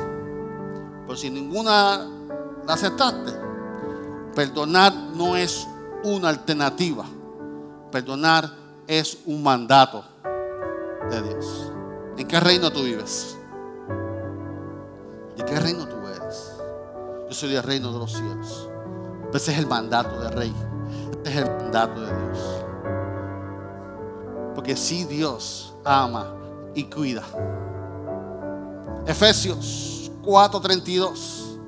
[1.07, 2.07] por si ninguna
[2.67, 3.33] la aceptaste,
[4.35, 5.67] perdonar no es
[6.05, 7.07] una alternativa,
[7.91, 8.51] perdonar
[8.87, 10.05] es un mandato
[11.11, 11.73] de Dios.
[12.19, 13.39] ¿En qué reino tú vives?
[15.35, 16.53] ¿De qué reino tú eres?
[17.27, 18.69] Yo soy del reino de los cielos.
[19.33, 20.55] Ese es el mandato del rey.
[21.25, 22.60] Ese es el mandato de Dios.
[24.55, 26.35] Porque si Dios ama
[26.75, 27.23] y cuida.
[29.07, 31.59] Efesios 4:32.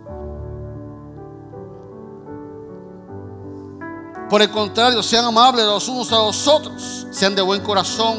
[4.29, 8.18] Por el contrario, sean amables los unos a los otros, sean de buen corazón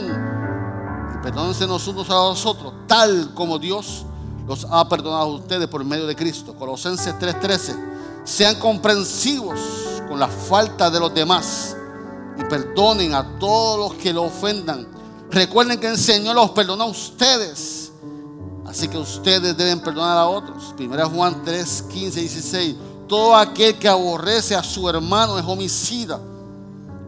[1.15, 4.05] y perdónense los unos a los otros, tal como Dios
[4.45, 6.53] los ha perdonado a ustedes por medio de Cristo.
[6.53, 7.75] Colosenses 3:13
[8.23, 9.59] sean comprensivos
[10.07, 11.72] con la falta de los demás
[12.49, 14.87] perdonen a todos los que lo ofendan.
[15.31, 17.91] Recuerden que el Señor los perdona a ustedes.
[18.65, 20.73] Así que ustedes deben perdonar a otros.
[20.75, 22.75] Primera Juan 3, 15 y 16.
[23.07, 26.19] Todo aquel que aborrece a su hermano es homicida.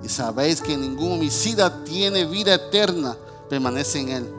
[0.04, 3.16] Y sabéis que ningún homicida tiene vida eterna,
[3.50, 4.34] permanece en él.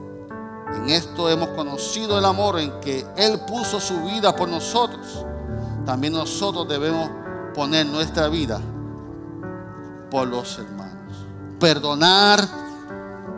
[0.75, 5.25] En esto hemos conocido el amor en que Él puso su vida por nosotros
[5.87, 7.09] también nosotros debemos
[7.55, 8.61] poner nuestra vida
[10.11, 10.86] por los hermanos.
[11.59, 12.47] Perdonar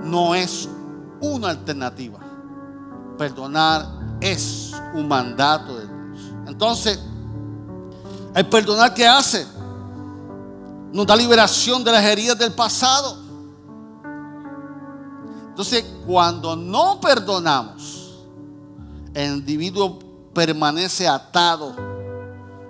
[0.03, 0.69] no es
[1.21, 2.19] una alternativa.
[3.17, 3.87] Perdonar
[4.21, 6.33] es un mandato de Dios.
[6.47, 6.99] Entonces,
[8.35, 9.47] el perdonar que hace
[10.93, 13.17] nos da liberación de las heridas del pasado.
[15.51, 18.15] Entonces, cuando no perdonamos,
[19.15, 19.99] el individuo
[20.33, 21.89] permanece atado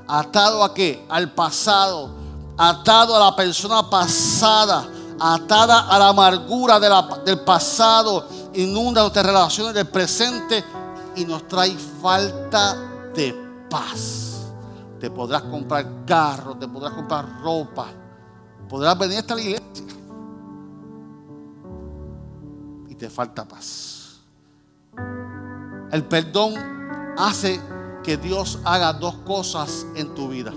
[0.08, 1.04] ¿Atado a qué?
[1.10, 2.10] Al pasado.
[2.56, 4.88] Atado a la persona pasada.
[5.20, 8.26] Atada a la amargura del pasado.
[8.54, 10.64] Inunda nuestras relaciones del presente
[11.16, 12.76] y nos trae falta
[13.14, 13.34] de
[13.68, 14.52] paz.
[15.00, 17.86] Te podrás comprar carro, te podrás comprar ropa.
[18.68, 19.84] Podrás venir hasta la iglesia.
[22.88, 24.20] Y te falta paz.
[25.90, 26.54] El perdón
[27.16, 27.60] hace
[28.02, 30.52] que Dios haga dos cosas en tu vida.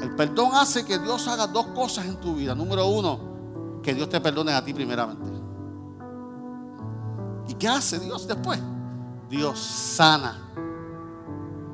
[0.00, 2.54] El perdón hace que Dios haga dos cosas en tu vida.
[2.54, 5.30] Número uno, que Dios te perdone a ti primeramente.
[7.48, 8.60] ¿Y qué hace Dios después?
[9.28, 10.38] Dios sana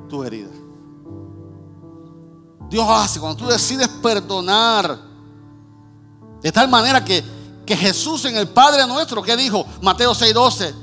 [0.09, 0.49] tu herida.
[2.69, 4.97] Dios hace cuando tú decides perdonar.
[6.41, 7.23] De tal manera que,
[7.65, 10.73] que Jesús en el Padre nuestro, que dijo Mateo 6:12,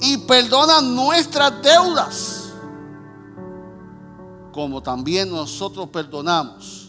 [0.00, 2.35] y perdona nuestras deudas
[4.56, 6.88] como también nosotros perdonamos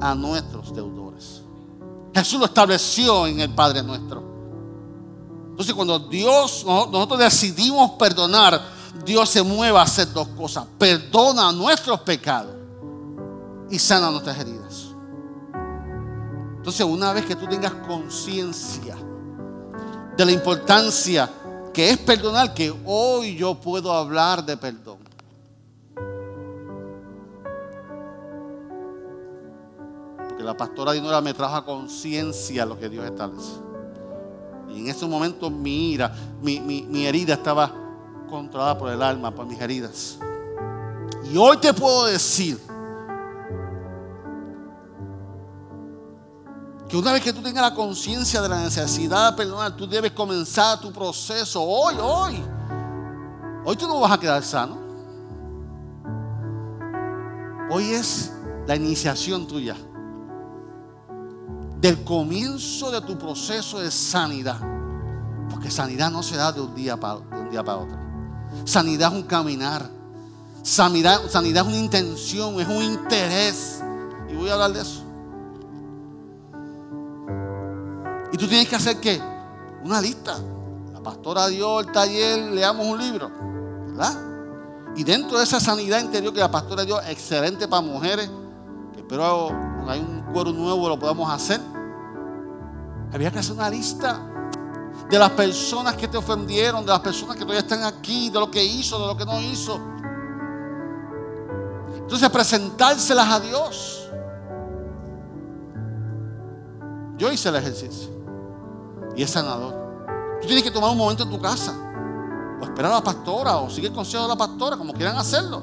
[0.00, 1.40] a nuestros deudores.
[2.14, 4.22] Jesús lo estableció en el Padre nuestro.
[5.48, 8.60] Entonces cuando Dios, nosotros decidimos perdonar,
[9.02, 10.66] Dios se mueve a hacer dos cosas.
[10.76, 12.54] Perdona nuestros pecados
[13.70, 14.88] y sana nuestras heridas.
[16.58, 18.94] Entonces una vez que tú tengas conciencia
[20.18, 21.30] de la importancia
[21.72, 25.07] que es perdonar, que hoy yo puedo hablar de perdón.
[30.38, 33.54] Porque la pastora Dinora me trajo a conciencia lo que Dios establece.
[34.68, 37.72] Y en ese momento mi ira, mi, mi herida estaba
[38.30, 40.16] controlada por el alma, por mis heridas.
[41.24, 42.56] Y hoy te puedo decir
[46.88, 50.12] Que una vez que tú tengas la conciencia de la necesidad de perdonar, tú debes
[50.12, 52.44] comenzar tu proceso hoy, hoy.
[53.64, 54.78] Hoy tú no vas a quedar sano.
[57.72, 58.32] Hoy es
[58.68, 59.74] la iniciación tuya
[61.80, 64.58] del comienzo de tu proceso de sanidad.
[65.50, 67.96] Porque sanidad no se da de un día para, otro.
[68.64, 69.88] Sanidad es un caminar.
[70.62, 73.82] Sanidad, es una intención, es un interés.
[74.28, 75.02] Y voy a hablar de eso.
[78.32, 79.20] Y tú tienes que hacer qué?
[79.84, 80.36] Una lista.
[80.92, 83.30] La pastora dio el taller, leamos un libro,
[83.86, 84.14] ¿verdad?
[84.96, 88.28] Y dentro de esa sanidad interior que la pastora dio, excelente para mujeres,
[88.92, 89.50] que espero
[89.86, 91.60] hay un cuero nuevo lo podamos hacer.
[93.12, 94.20] Había que hacer una lista
[95.08, 98.50] de las personas que te ofendieron, de las personas que todavía están aquí, de lo
[98.50, 99.80] que hizo, de lo que no hizo.
[101.96, 104.10] Entonces presentárselas a Dios.
[107.16, 108.10] Yo hice el ejercicio
[109.16, 109.74] y es sanador.
[110.40, 111.74] Tú tienes que tomar un momento en tu casa,
[112.60, 115.62] o esperar a la pastora, o seguir el consejo de la pastora, como quieran hacerlo.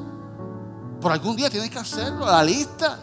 [0.99, 2.99] Por algún día tienes que hacerlo, la lista.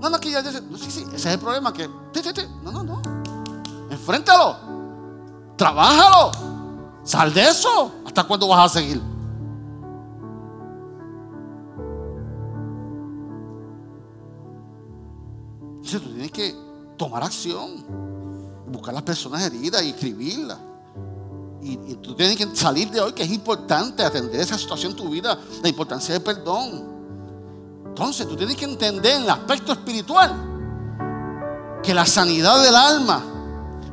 [0.00, 1.88] No, no, que ya, no, sí, sí, ese es el problema, que,
[2.62, 3.02] no, no, no.
[3.90, 4.56] Enfréntalo,
[5.56, 6.32] trabájalo,
[7.04, 7.92] sal de eso.
[8.06, 9.00] ¿Hasta cuándo vas a seguir?
[15.76, 16.54] Entonces tú tienes que
[16.96, 17.84] tomar acción
[18.70, 20.58] buscar las personas heridas y escribirlas.
[21.62, 25.10] Y, tú tienes que salir de hoy, que es importante atender esa situación en tu
[25.10, 26.99] vida, la importancia del perdón.
[28.00, 30.32] Entonces, tú tienes que entender en el aspecto espiritual
[31.82, 33.22] que la sanidad del alma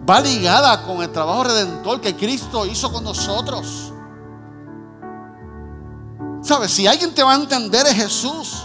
[0.09, 3.91] va ligada con el trabajo redentor que Cristo hizo con nosotros.
[6.41, 6.71] ¿Sabes?
[6.71, 8.63] Si alguien te va a entender es Jesús.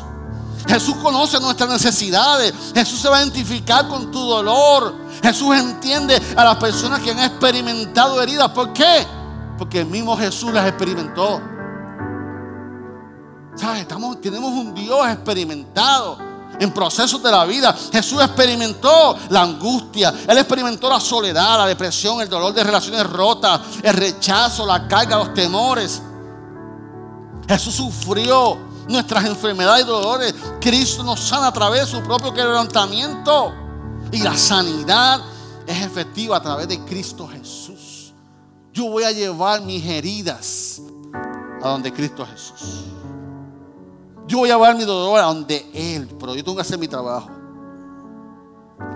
[0.69, 2.55] Jesús conoce nuestras necesidades.
[2.73, 4.95] Jesús se va a identificar con tu dolor.
[5.25, 8.49] Jesús entiende a las personas que han experimentado heridas.
[8.51, 9.05] ¿Por qué?
[9.59, 11.52] Porque el mismo Jesús las experimentó.
[13.55, 13.87] ¿Sabes?
[14.21, 16.19] Tenemos un Dios experimentado
[16.59, 17.75] en procesos de la vida.
[17.93, 23.61] Jesús experimentó la angustia, Él experimentó la soledad, la depresión, el dolor de relaciones rotas,
[23.83, 26.03] el rechazo, la carga, los temores.
[27.49, 28.57] Jesús sufrió
[28.89, 30.35] nuestras enfermedades y dolores.
[30.61, 33.53] Cristo nos sana a través de su propio quebrantamiento.
[34.11, 35.21] Y la sanidad
[35.67, 38.13] es efectiva a través de Cristo Jesús.
[38.73, 40.81] Yo voy a llevar mis heridas
[41.63, 42.85] a donde Cristo Jesús.
[44.33, 46.89] Yo voy a llevar mi dolor a donde Él, pero yo tengo que hacer mi
[46.89, 47.29] trabajo.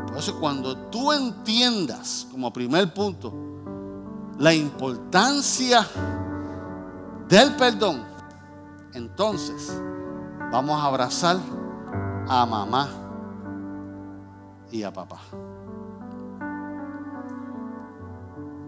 [0.06, 3.34] Por eso cuando tú entiendas, como primer punto,
[4.38, 5.86] la importancia
[7.28, 8.02] del perdón,
[8.94, 9.78] entonces
[10.50, 11.36] vamos a abrazar
[12.26, 12.88] a mamá
[14.72, 15.18] y a papá.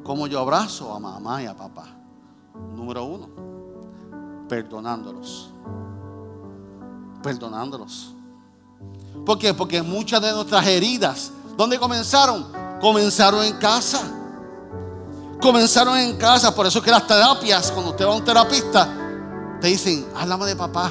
[0.04, 1.87] ¿Cómo yo abrazo a mamá y a papá?
[2.76, 3.31] Número uno,
[4.50, 5.54] perdonándolos.
[7.29, 8.14] Perdonándolos.
[9.27, 9.53] ¿Por qué?
[9.53, 12.47] Porque muchas de nuestras heridas, ¿dónde comenzaron?
[12.81, 14.01] Comenzaron en casa.
[15.38, 16.55] Comenzaron en casa.
[16.55, 18.88] Por eso que las terapias, cuando usted va a un terapista,
[19.61, 20.90] te dicen, háblame de papá,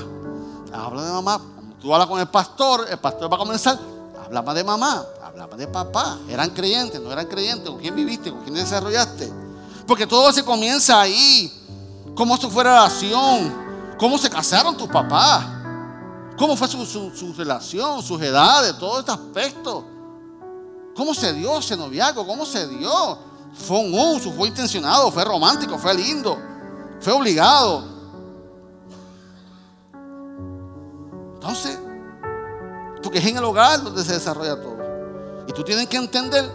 [0.72, 1.42] habla de mamá.
[1.82, 3.80] tú hablas con el pastor, el pastor va a comenzar,
[4.24, 6.20] hablaba de mamá, hablaba de papá.
[6.30, 9.34] Eran creyentes, no eran creyentes, con quién viviste, con quién desarrollaste.
[9.88, 11.52] Porque todo se comienza ahí.
[12.14, 13.54] Cómo fue la relación,
[13.98, 15.57] cómo se casaron tus papás,
[16.38, 19.84] cómo fue su, relación, sus edades, todo este aspecto.
[20.96, 22.26] ¿Cómo se dio ese noviazgo?
[22.26, 23.18] ¿Cómo se dio?
[23.54, 26.38] Fue un uso, fue intencionado, fue romántico, fue lindo,
[27.00, 27.84] fue obligado.
[31.36, 31.80] Entonces,
[33.02, 34.78] porque es en el hogar donde se desarrolla todo.
[35.48, 36.52] Y tú tienes que entender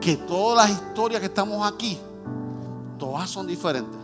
[0.00, 1.98] que todas las historias que estamos aquí,
[2.98, 4.00] todas son diferentes.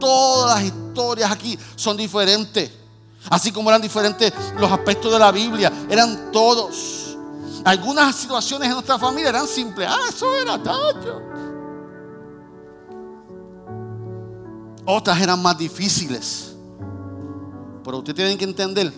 [0.00, 2.83] Todas las historias aquí son diferentes.
[3.30, 7.16] Así como eran diferentes los aspectos de la Biblia, eran todos.
[7.64, 9.88] Algunas situaciones en nuestra familia eran simples.
[9.90, 11.22] Ah, eso era tacho.
[14.84, 16.54] Otras eran más difíciles.
[17.82, 18.92] Pero ustedes tienen que entender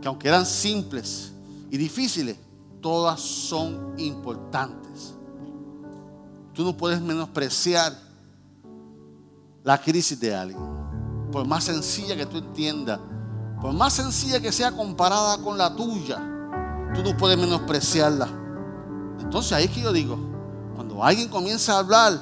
[0.00, 1.32] que aunque eran simples
[1.70, 2.36] y difíciles,
[2.80, 5.14] todas son importantes.
[6.52, 7.96] Tú no puedes menospreciar
[9.62, 10.60] la crisis de alguien.
[11.32, 13.00] Por más sencilla que tú entiendas,
[13.64, 16.18] por más sencilla que sea comparada con la tuya,
[16.94, 18.28] tú no puedes menospreciarla.
[19.20, 20.18] Entonces ahí es que yo digo,
[20.74, 22.12] cuando alguien comienza a hablar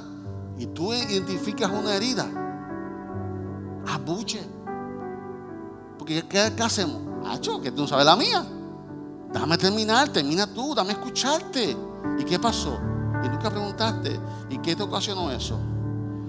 [0.57, 2.29] y tú identificas una herida,
[3.89, 4.41] abuche.
[5.99, 7.03] Porque ¿qué, hacemos?
[7.27, 8.47] Hacho, que tú no sabes la mía.
[9.33, 11.77] Dame terminar, termina tú, dame escucharte.
[12.21, 12.79] ¿Y qué pasó?
[13.25, 14.17] Y nunca preguntaste,
[14.49, 15.59] ¿y qué te ocasionó eso?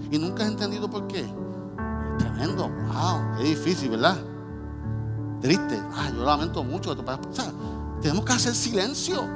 [0.09, 1.23] Y nunca has entendido por qué.
[2.17, 4.32] Tremendo, wow, es difícil, ¿verdad?
[5.43, 5.77] Triste.
[5.93, 6.95] Ah, yo lamento mucho.
[8.01, 9.27] tenemos que hacer silencio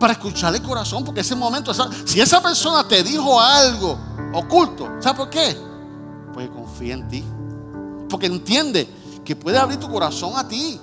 [0.00, 1.72] para escuchar el corazón, porque ese momento,
[2.06, 3.98] si esa persona te dijo algo
[4.32, 5.54] oculto, ¿sabes por qué?
[6.32, 7.22] Pues confía en ti.
[8.08, 8.88] Porque entiende
[9.22, 10.80] que puede abrir tu corazón a ti.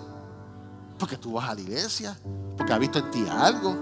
[0.99, 2.15] Porque tú vas a la iglesia,
[2.55, 3.75] porque ha visto en ti algo,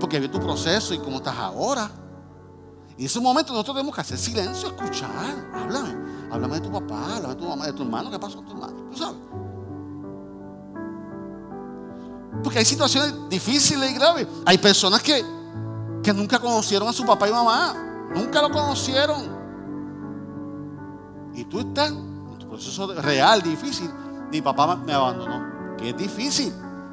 [0.00, 1.88] porque vio tu proceso y cómo estás ahora.
[2.98, 5.10] Y en ese momento nosotros tenemos que hacer silencio, escuchar.
[5.54, 5.94] Háblame.
[6.32, 8.10] Háblame de tu papá, háblame de tu mamá, de tu hermano.
[8.10, 8.90] ¿Qué pasó con tu hermano?
[8.90, 9.45] Tú sabes.
[12.58, 14.26] Hay situaciones difíciles y graves.
[14.44, 15.24] Hay personas que,
[16.02, 17.74] que nunca conocieron a su papá y mamá.
[18.14, 19.36] Nunca lo conocieron.
[21.34, 23.90] Y tú estás en tu proceso real, difícil.
[24.30, 25.76] Mi papá me abandonó.
[25.76, 26.52] Que es difícil.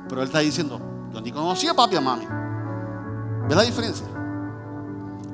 [0.10, 0.80] Pero él está diciendo,
[1.14, 2.28] yo ni conocía a papi y a mami.
[3.48, 4.08] ¿Ves la diferencia?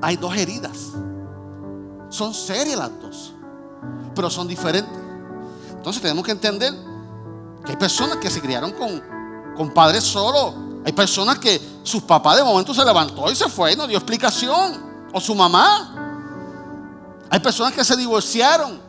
[0.01, 0.93] hay dos heridas.
[2.09, 3.34] Son serias las dos,
[4.15, 4.97] pero son diferentes.
[5.71, 6.73] Entonces tenemos que entender
[7.65, 9.01] que hay personas que se criaron con,
[9.60, 10.53] con padres solos.
[10.86, 13.97] Hay personas que sus papás de momento se levantó y se fue y no dio
[13.97, 14.88] explicación.
[15.12, 17.26] O su mamá.
[17.30, 18.80] Hay personas que se divorciaron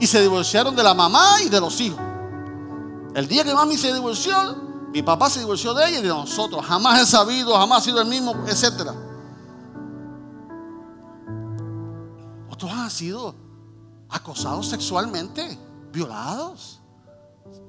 [0.00, 2.00] y se divorciaron de la mamá y de los hijos.
[3.14, 4.56] El día que mami se divorció,
[4.90, 6.64] mi papá se divorció de ella y de nosotros.
[6.64, 8.94] Jamás he sabido, jamás ha sido el mismo, etcétera.
[12.48, 13.34] Otros han sido
[14.08, 15.58] acosados sexualmente,
[15.92, 16.80] violados.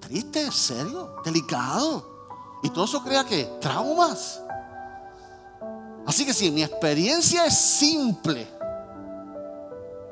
[0.05, 2.05] Triste, serio, delicado.
[2.61, 4.39] Y todo eso crea que traumas.
[6.05, 8.47] Así que si mi experiencia es simple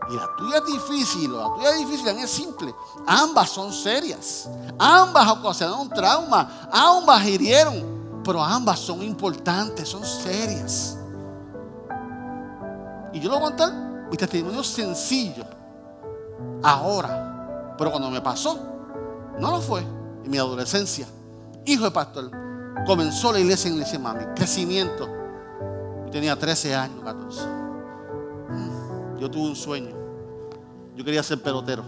[0.10, 2.74] y la tuya es difícil o la tuya es difícil, la mía es simple,
[3.06, 4.50] ambas son serias.
[4.80, 10.98] Ambas ocasionaron trauma, ambas hirieron, pero ambas son importantes, son serias.
[13.14, 13.74] Y yo lo voy a contar
[14.10, 15.46] mi testimonio sencillo.
[16.64, 17.76] Ahora.
[17.78, 18.73] Pero cuando me pasó,
[19.40, 19.82] no lo fue.
[19.82, 21.06] En mi adolescencia,
[21.66, 22.32] hijo de pastor,
[22.86, 24.24] comenzó la iglesia en iglesia mami.
[24.36, 25.08] Crecimiento.
[26.06, 27.42] Yo tenía 13 años, 14.
[28.50, 29.96] Mm, yo tuve un sueño.
[30.96, 31.84] Yo quería ser pelotero.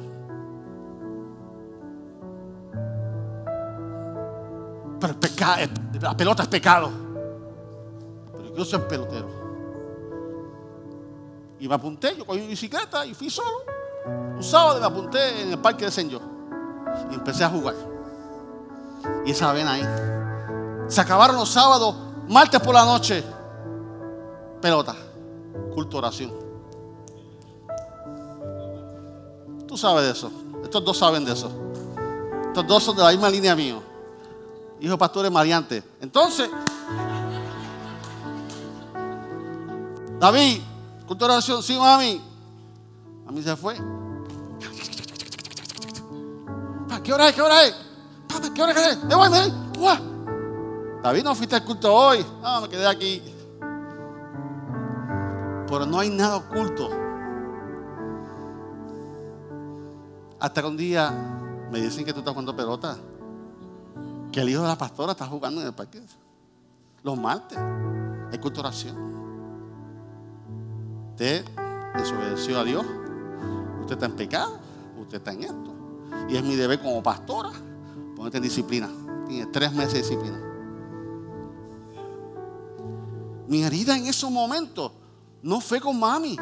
[5.00, 5.14] Pero
[5.60, 6.89] el la pelota es pecado.
[8.32, 9.28] Pero yo quiero ser pelotero.
[11.60, 13.64] Y me apunté, yo cogí mi bicicleta y fui solo.
[14.36, 16.34] Un sábado me apunté en el parque de Señor.
[17.12, 17.76] Y empecé a jugar.
[19.26, 19.84] Y esa ven ahí.
[20.88, 21.96] Se acabaron los sábados,
[22.28, 23.24] martes por la noche.
[24.62, 24.96] Pelota.
[25.74, 26.32] Culto oración.
[29.68, 30.32] Tú sabes de eso.
[30.64, 31.52] Estos dos saben de eso.
[32.48, 33.82] Estos dos son de la misma línea mío.
[34.80, 35.84] Hijo pastores Mariante.
[36.02, 36.50] Entonces,
[40.20, 40.62] David,
[41.08, 42.22] Culto oración, sí, mami.
[43.26, 43.76] Mami se fue.
[47.06, 47.36] ¿Qué hora es?
[47.36, 47.76] ¿Qué hora es?
[48.56, 49.03] ¿qué hora es?
[49.03, 49.47] Me voy, me
[49.78, 49.97] voy.
[51.03, 52.26] David, no fuiste al culto hoy.
[52.41, 53.22] No, me quedé aquí.
[55.68, 56.89] Pero no hay nada oculto.
[60.39, 61.12] Hasta que un día
[61.72, 62.97] me dicen que tú estás jugando pelota.
[64.32, 66.01] Que el hijo de la pastora está jugando en el parque.
[67.03, 67.60] Los martes.
[68.32, 68.95] Hay culto oración.
[71.12, 71.45] Usted
[71.95, 72.86] desobedeció a Dios.
[73.82, 74.58] Usted está en pecado.
[74.99, 75.74] Usted está en esto.
[76.30, 77.51] Y es mi deber como pastora
[78.16, 78.89] ponerte en disciplina.
[79.28, 80.39] Tiene tres meses de disciplina.
[83.47, 84.91] Mi herida en esos momentos
[85.41, 86.38] no fue con mami.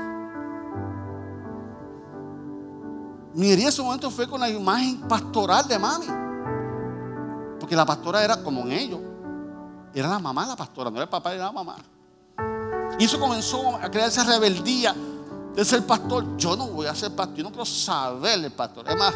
[3.34, 6.08] Mi herida en esos momentos fue con la imagen pastoral de mami.
[7.60, 9.00] Porque la pastora era como en ellos.
[9.94, 11.76] Era la mamá la pastora, no era el papá, era la mamá.
[13.00, 14.96] Y eso comenzó a crear esa rebeldía
[15.56, 16.38] de ser pastor.
[16.38, 18.88] Yo no voy a ser pastor, yo no quiero saber el pastor.
[18.90, 19.14] Es más,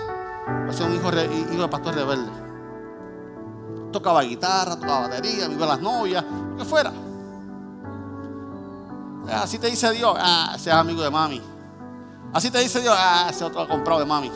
[0.48, 1.10] Iba a ser un hijo,
[1.54, 2.32] hijo de pastor rebelde.
[3.92, 6.92] Tocaba guitarra, tocaba batería, vivía las novias, lo que fuera.
[9.30, 11.42] Así te dice Dios, ah, ese es amigo de mami.
[12.34, 14.32] Así te dice Dios, ah, ese otro ha comprado de mami.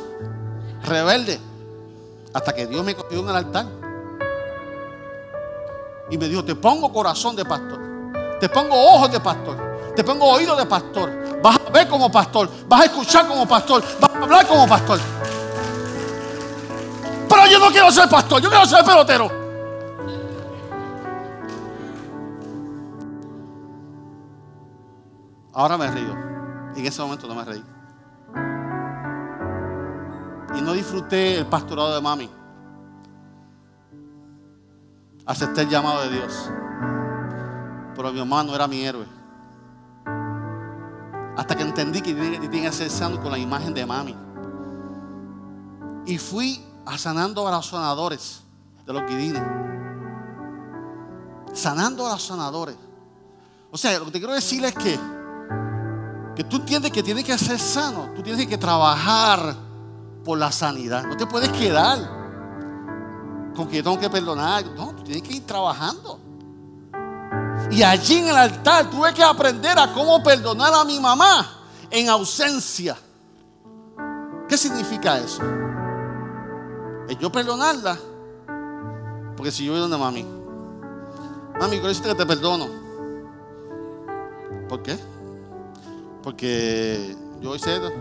[0.84, 1.39] Rebelde.
[2.34, 3.66] Hasta que Dios me cogió en el altar.
[6.09, 7.80] Y me dijo, te pongo corazón de pastor.
[8.39, 9.93] Te pongo ojos de pastor.
[9.95, 11.41] Te pongo oídos de pastor.
[11.41, 12.49] Vas a ver como pastor.
[12.68, 13.84] Vas a escuchar como pastor.
[13.99, 14.99] Vas a hablar como pastor.
[17.32, 18.41] Pero yo no quiero ser pastor.
[18.41, 19.32] Yo quiero ser pelotero.
[25.53, 26.13] Ahora me río.
[26.75, 27.63] En ese momento no me reí.
[30.57, 32.29] Y no disfruté el pastorado de mami.
[35.25, 36.51] Acepté el llamado de Dios.
[37.95, 39.05] Pero mi hermano era mi héroe.
[41.38, 44.17] Hasta que entendí que tenía que ser sano con la imagen de mami.
[46.05, 48.41] Y fui a sanando a los sanadores
[48.86, 49.43] de los guidines.
[51.53, 52.75] Sanando a los sanadores.
[53.71, 54.99] O sea, lo que te quiero decir es que,
[56.36, 58.09] que tú entiendes que tienes que ser sano.
[58.15, 59.55] Tú tienes que trabajar
[60.23, 61.03] por la sanidad.
[61.03, 61.99] No te puedes quedar
[63.55, 64.65] con que yo tengo que perdonar.
[64.75, 66.19] No, tú tienes que ir trabajando.
[67.69, 71.47] Y allí en el altar tuve que aprender a cómo perdonar a mi mamá
[71.89, 72.97] en ausencia.
[74.49, 75.41] ¿Qué significa eso?
[77.12, 77.97] Es yo perdonarla.
[79.36, 80.26] Porque si yo voy donde mami,
[81.59, 82.68] mami, quiero decirte que te perdono.
[84.70, 84.97] ¿Por qué?
[86.24, 87.91] Porque yo hice esto.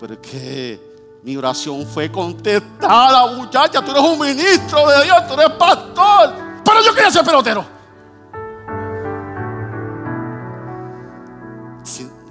[0.00, 3.80] Pero es que mi oración fue contestada, muchacha.
[3.84, 6.34] Tú eres un ministro de Dios, tú eres pastor.
[6.64, 7.64] Pero yo quería ser pelotero.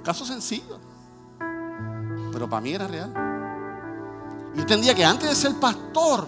[0.04, 0.78] Caso sencillo.
[2.32, 3.31] Pero para mí era real.
[4.54, 6.26] Yo entendía que antes de ser pastor,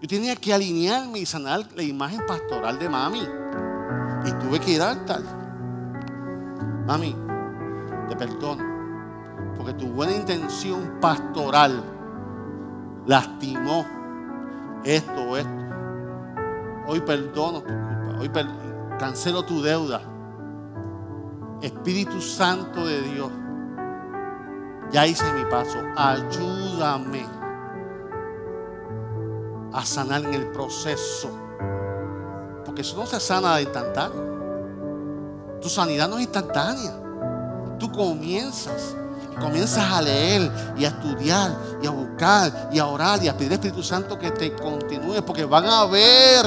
[0.00, 3.26] yo tenía que alinearme y sanar la imagen pastoral de mami.
[4.26, 5.24] Y tuve que ir al tal.
[6.86, 7.16] Mami,
[8.08, 8.62] te perdono.
[9.56, 11.82] Porque tu buena intención pastoral
[13.06, 13.86] lastimó
[14.84, 15.64] esto o esto.
[16.86, 18.18] Hoy perdono tu culpa.
[18.20, 18.30] Hoy
[18.98, 20.14] cancelo tu deuda
[21.64, 23.30] Espíritu Santo de Dios,
[24.92, 25.78] ya hice mi paso.
[25.96, 27.26] Ayúdame
[29.72, 31.30] a sanar en el proceso.
[32.64, 34.34] Porque eso no se sana de instantáneo.
[35.60, 36.92] Tu sanidad no es instantánea.
[37.78, 38.96] Tú comienzas.
[39.40, 43.50] Comienzas a leer y a estudiar y a buscar y a orar y a pedir
[43.50, 46.46] al Espíritu Santo que te continúe porque van a ver.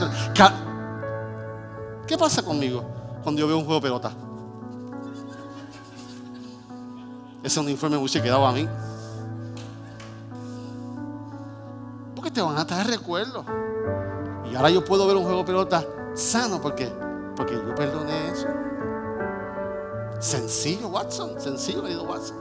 [2.08, 2.86] ¿Qué pasa conmigo
[3.24, 4.27] cuando yo veo un juego de pelota?
[7.48, 8.68] Ese uniforme me hubiese quedado a mí.
[12.16, 13.46] Porque te van a traer recuerdos.
[14.52, 16.62] Y ahora yo puedo ver un juego de pelota sano.
[16.62, 16.92] ¿Por qué?
[17.36, 18.48] Porque yo perdoné eso.
[20.20, 21.40] Sencillo, Watson.
[21.40, 22.38] Sencillo, querido Watson.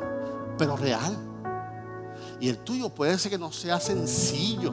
[0.58, 1.16] Pero real.
[2.40, 4.72] Y el tuyo puede ser que no sea sencillo.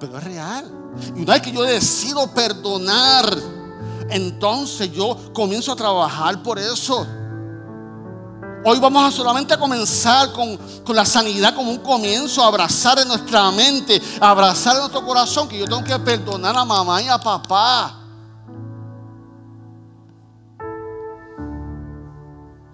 [0.00, 0.70] Pero es real.
[1.14, 3.24] Y una vez que yo decido perdonar,
[4.10, 7.06] entonces yo comienzo a trabajar por eso.
[8.64, 10.58] Hoy vamos a solamente comenzar con,
[10.94, 15.66] la sanidad como un comienzo, abrazar en nuestra mente, abrazar en nuestro corazón, que yo
[15.66, 17.94] tengo que perdonar a mamá y a papá.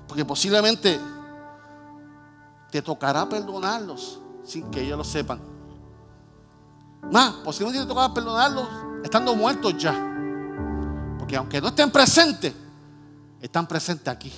[0.09, 1.01] Porque posiblemente
[2.71, 5.41] te tocará perdonarlos sin que ellos lo sepan.
[7.11, 8.67] Más, posiblemente te tocará perdonarlos
[9.05, 9.93] estando muertos ya.
[11.19, 12.55] Porque aunque no estén presentes,
[13.41, 14.33] están presentes aquí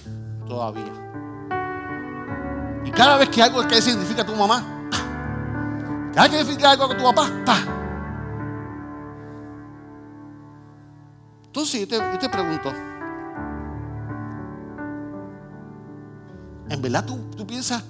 [0.47, 1.24] todavía.
[2.85, 4.89] Y cada vez que algo que significa a tu mamá,
[6.12, 7.57] cada vez que significa algo con tu papá, pa.
[11.47, 12.68] Entonces yo te, yo te pregunto,
[16.68, 17.82] ¿en verdad tú, tú piensas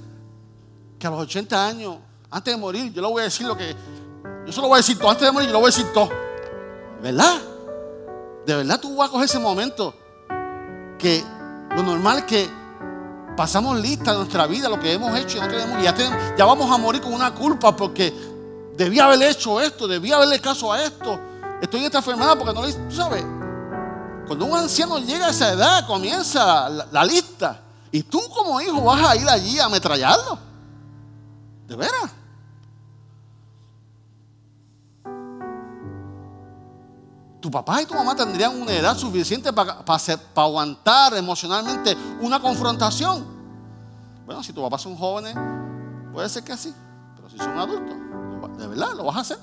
[0.98, 1.96] que a los 80 años,
[2.30, 3.74] antes de morir, yo le voy a decir lo que,
[4.46, 6.10] yo solo voy a decir todo, antes de morir yo lo voy a decir todo?
[7.02, 7.40] ¿Verdad?
[8.46, 9.94] De verdad tú vas a coger ese momento
[10.98, 11.24] que
[11.74, 12.48] lo normal es que
[13.36, 15.94] pasamos lista de nuestra vida, lo que hemos hecho y no tenemos, ya,
[16.36, 18.12] ya vamos a morir con una culpa porque
[18.76, 21.18] debía haber hecho esto, debía haberle caso a esto.
[21.60, 23.24] Estoy en esta enfermedad porque no le tú sabes.
[24.26, 27.60] Cuando un anciano llega a esa edad, comienza la, lista.
[27.90, 30.38] Y tú como hijo vas a ir allí a ametrallarlo.
[31.66, 32.10] ¿De veras?
[37.44, 39.84] Tu papá y tu mamá tendrían una edad suficiente para,
[40.34, 43.22] aguantar emocionalmente una confrontación.
[44.24, 45.36] Bueno, si tu papá son jóvenes,
[46.10, 46.72] puede ser que así.
[47.14, 47.98] Pero si son adultos,
[48.56, 49.38] de verdad, lo vas a hacer.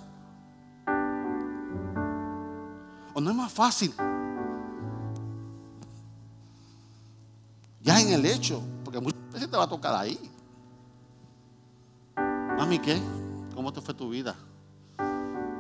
[3.13, 3.93] ¿O no es más fácil?
[7.81, 10.17] Ya en el hecho, porque muchas veces te va a tocar ahí.
[12.57, 12.99] Mami, ¿qué?
[13.53, 14.35] ¿Cómo te fue tu vida?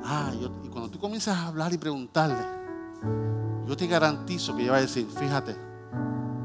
[0.03, 0.31] Ah,
[0.63, 2.43] y cuando tú comienzas a hablar y preguntarle,
[3.67, 5.55] yo te garantizo que ella va a decir, fíjate,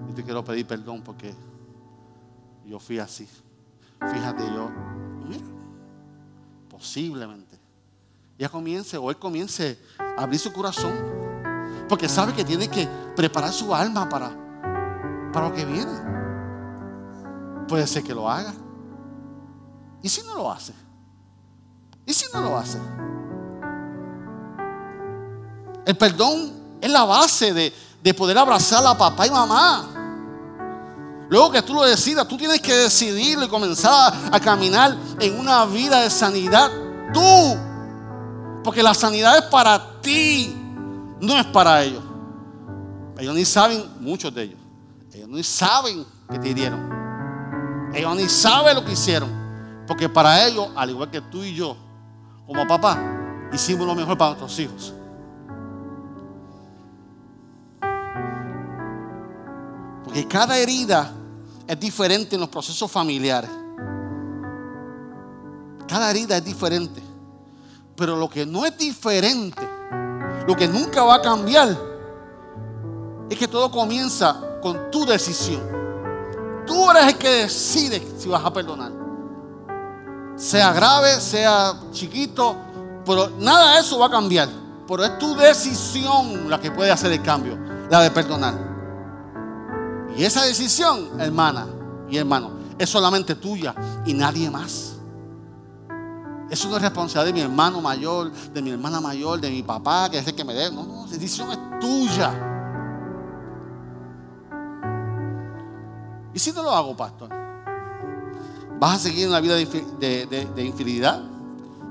[0.08, 1.34] yo te quiero pedir perdón porque
[2.64, 3.28] yo fui así.
[4.00, 4.70] Fíjate, yo,
[5.26, 5.44] mira,
[6.68, 7.58] posiblemente.
[8.38, 10.92] Ella comience o él comience a abrir su corazón.
[11.88, 14.30] Porque sabe que tiene que preparar su alma para,
[15.32, 15.92] para lo que viene.
[17.66, 18.52] Puede ser que lo haga.
[20.02, 20.74] ¿Y si no lo hace?
[22.04, 22.78] ¿Y si no lo hace?
[25.86, 27.72] El perdón es la base de,
[28.02, 29.96] de poder abrazar a papá y mamá.
[31.28, 35.64] Luego que tú lo decidas, tú tienes que decidirlo y comenzar a caminar en una
[35.64, 36.70] vida de sanidad.
[37.14, 37.56] Tú.
[38.64, 40.56] Porque la sanidad es para ti,
[41.20, 42.02] no es para ellos.
[43.18, 44.58] Ellos ni saben, muchos de ellos,
[45.12, 47.92] ellos ni saben que te hirieron.
[47.94, 49.30] Ellos ni saben lo que hicieron.
[49.86, 51.76] Porque para ellos, al igual que tú y yo,
[52.44, 52.98] como papá,
[53.52, 54.92] hicimos lo mejor para nuestros hijos.
[60.16, 61.12] Porque cada herida
[61.66, 63.50] es diferente en los procesos familiares.
[65.86, 67.02] Cada herida es diferente.
[67.94, 69.60] Pero lo que no es diferente,
[70.46, 71.68] lo que nunca va a cambiar,
[73.28, 75.60] es que todo comienza con tu decisión.
[76.66, 78.92] Tú eres el que decide si vas a perdonar.
[80.34, 82.56] Sea grave, sea chiquito,
[83.04, 84.48] pero nada de eso va a cambiar.
[84.88, 87.58] Pero es tu decisión la que puede hacer el cambio,
[87.90, 88.75] la de perdonar.
[90.16, 91.66] Y esa decisión, hermana
[92.08, 93.74] y hermano, es solamente tuya
[94.06, 94.94] y nadie más.
[96.50, 100.08] Eso no es responsabilidad de mi hermano mayor, de mi hermana mayor, de mi papá,
[100.08, 100.70] que es el que me dé.
[100.70, 102.32] No, no, la decisión es tuya.
[106.32, 107.30] ¿Y si no lo hago, pastor?
[108.78, 111.20] ¿Vas a seguir en la vida de, de infidelidad?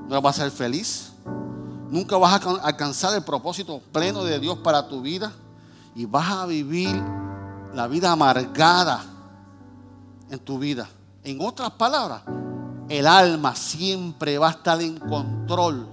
[0.08, 1.12] ¿No vas a ser feliz?
[1.90, 5.32] ¿Nunca vas a alcanzar el propósito pleno de Dios para tu vida?
[5.94, 7.00] Y vas a vivir
[7.76, 9.04] la vida amargada
[10.30, 10.88] en tu vida.
[11.22, 12.22] En otras palabras,
[12.88, 15.86] el alma siempre va a estar en control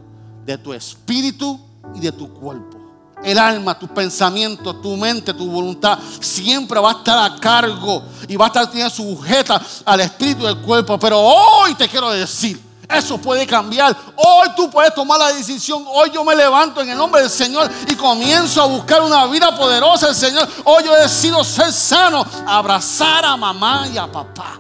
[0.46, 1.60] de tu espíritu
[1.94, 2.78] y de tu cuerpo.
[3.22, 8.38] El alma, tus pensamientos, tu mente, tu voluntad, siempre va a estar a cargo y
[8.38, 10.98] va a estar sujeta al espíritu del cuerpo.
[10.98, 13.96] Pero hoy te quiero decir, eso puede cambiar.
[14.16, 15.84] Hoy tú puedes tomar la decisión.
[15.88, 19.56] Hoy yo me levanto en el nombre del Señor y comienzo a buscar una vida
[19.56, 20.48] poderosa del Señor.
[20.66, 24.60] Hoy yo decido ser sano, abrazar a mamá y a papá.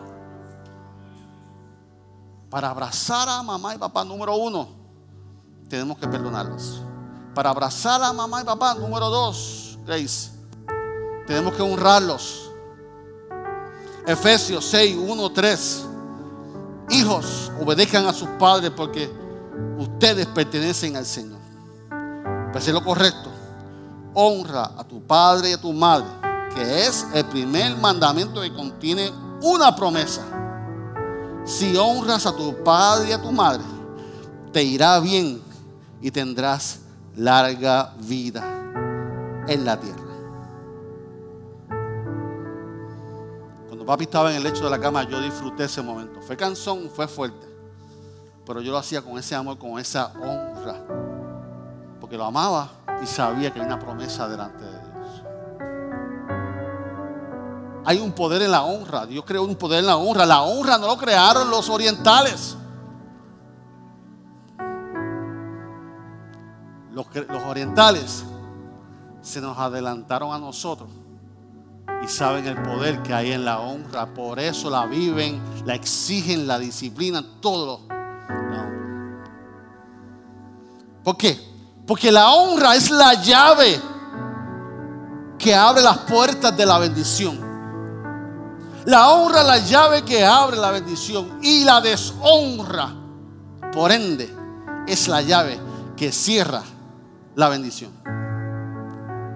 [2.49, 4.69] Para abrazar a mamá y papá, número uno,
[5.67, 6.81] tenemos que perdonarlos.
[7.33, 10.31] Para abrazar a mamá y papá, número dos, Grace,
[11.25, 12.51] tenemos que honrarlos.
[14.05, 15.85] Efesios 6, 1, 3.
[16.89, 19.09] Hijos, obedezcan a sus padres porque
[19.77, 21.39] ustedes pertenecen al Señor.
[22.51, 23.31] Pues es lo correcto.
[24.13, 26.05] Honra a tu padre y a tu madre,
[26.53, 29.11] que es el primer mandamiento que contiene
[29.41, 30.21] una promesa.
[31.45, 33.63] Si honras a tu padre y a tu madre,
[34.51, 35.41] te irá bien
[36.01, 36.79] y tendrás
[37.15, 38.43] larga vida
[39.47, 40.02] en la tierra.
[43.85, 46.21] Papi estaba en el lecho de la cama, yo disfruté ese momento.
[46.21, 47.47] Fue cansón, fue fuerte.
[48.45, 50.85] Pero yo lo hacía con ese amor, con esa honra.
[51.99, 52.69] Porque lo amaba
[53.01, 55.23] y sabía que hay una promesa delante de Dios.
[57.85, 59.05] Hay un poder en la honra.
[59.05, 60.25] Dios creó un poder en la honra.
[60.25, 62.57] La honra no lo crearon los orientales.
[66.91, 67.07] Los
[67.47, 68.23] orientales
[69.21, 70.89] se nos adelantaron a nosotros
[72.01, 74.13] y saben el poder que hay en la honra.
[74.13, 77.81] Por eso la viven, la exigen, la disciplinan, todo.
[81.03, 81.37] ¿Por qué?
[81.85, 83.79] Porque la honra es la llave
[85.37, 87.43] que abre las puertas de la bendición.
[88.85, 91.39] La honra es la llave que abre la bendición.
[91.41, 92.93] Y la deshonra,
[93.73, 94.33] por ende,
[94.87, 95.59] es la llave
[95.95, 96.63] que cierra
[97.35, 97.91] la bendición.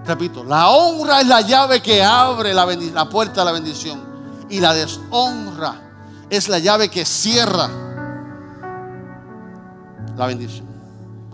[0.08, 2.64] Repito, la honra es la llave que abre la,
[3.10, 4.00] puerta de la bendición.
[4.48, 5.82] Y la deshonra
[6.30, 7.68] es la llave que cierra
[10.16, 10.66] la bendición.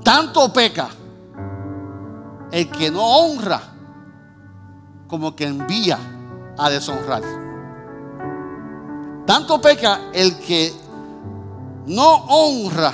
[0.02, 0.88] Tanto peca
[2.50, 3.62] el que no honra
[5.06, 5.96] como que envía
[6.58, 7.22] a deshonrar.
[9.24, 10.74] Tanto peca el que
[11.86, 12.92] no honra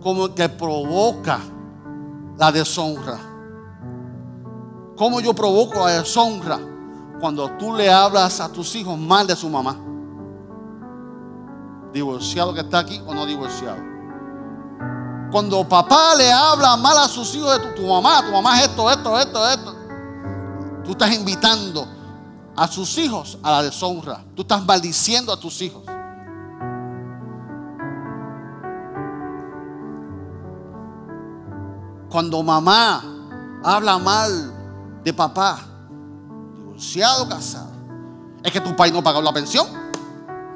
[0.00, 1.40] como que provoca
[2.38, 3.31] la deshonra.
[5.02, 6.60] ¿Cómo yo provoco la deshonra?
[7.18, 9.76] Cuando tú le hablas a tus hijos mal de su mamá.
[11.92, 13.78] Divorciado que está aquí o no divorciado.
[15.32, 18.68] Cuando papá le habla mal a sus hijos de tu, tu mamá, tu mamá es
[18.68, 19.74] esto, esto, esto, esto.
[20.84, 21.84] Tú estás invitando
[22.54, 24.24] a sus hijos a la deshonra.
[24.36, 25.82] Tú estás maldiciendo a tus hijos.
[32.08, 33.02] Cuando mamá
[33.64, 34.51] habla mal
[35.02, 35.60] de papá,
[36.56, 37.72] divorciado, casado,
[38.42, 39.66] es que tu país no pagó la pensión.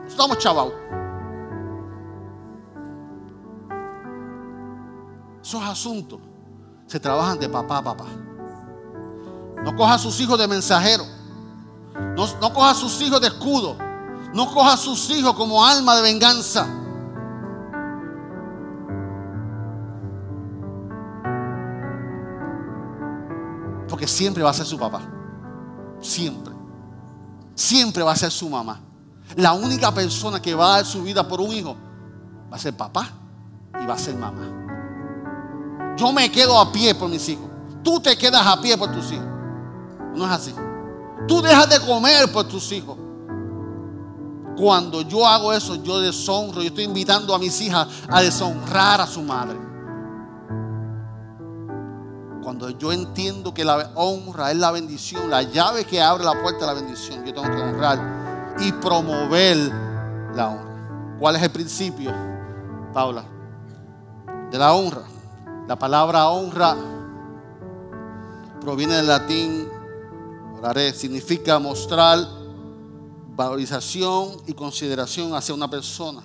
[0.06, 0.72] Estamos chavados.
[5.42, 6.20] Esos asuntos
[6.86, 8.06] se trabajan de papá a papá.
[9.64, 11.04] No coja a sus hijos de mensajero.
[12.16, 13.76] No, no coja a sus hijos de escudo.
[14.32, 16.66] No coja a sus hijos como alma de venganza.
[23.96, 25.00] Porque siempre va a ser su papá.
[26.02, 26.52] Siempre.
[27.54, 28.78] Siempre va a ser su mamá.
[29.36, 31.74] La única persona que va a dar su vida por un hijo
[32.52, 33.08] va a ser papá
[33.80, 35.94] y va a ser mamá.
[35.96, 37.46] Yo me quedo a pie por mis hijos.
[37.82, 39.24] Tú te quedas a pie por tus hijos.
[40.14, 40.54] No es así.
[41.26, 42.98] Tú dejas de comer por tus hijos.
[44.58, 46.60] Cuando yo hago eso, yo deshonro.
[46.60, 49.65] Yo estoy invitando a mis hijas a deshonrar a su madre.
[52.46, 56.62] Cuando yo entiendo que la honra es la bendición, la llave que abre la puerta
[56.62, 59.56] a la bendición, yo tengo que honrar y promover
[60.32, 61.16] la honra.
[61.18, 62.12] ¿Cuál es el principio,
[62.94, 63.24] Paula?
[64.48, 65.02] De la honra.
[65.66, 66.76] La palabra honra
[68.60, 69.68] proviene del latín
[70.56, 72.20] oraré, significa mostrar
[73.34, 76.22] valorización y consideración hacia una persona.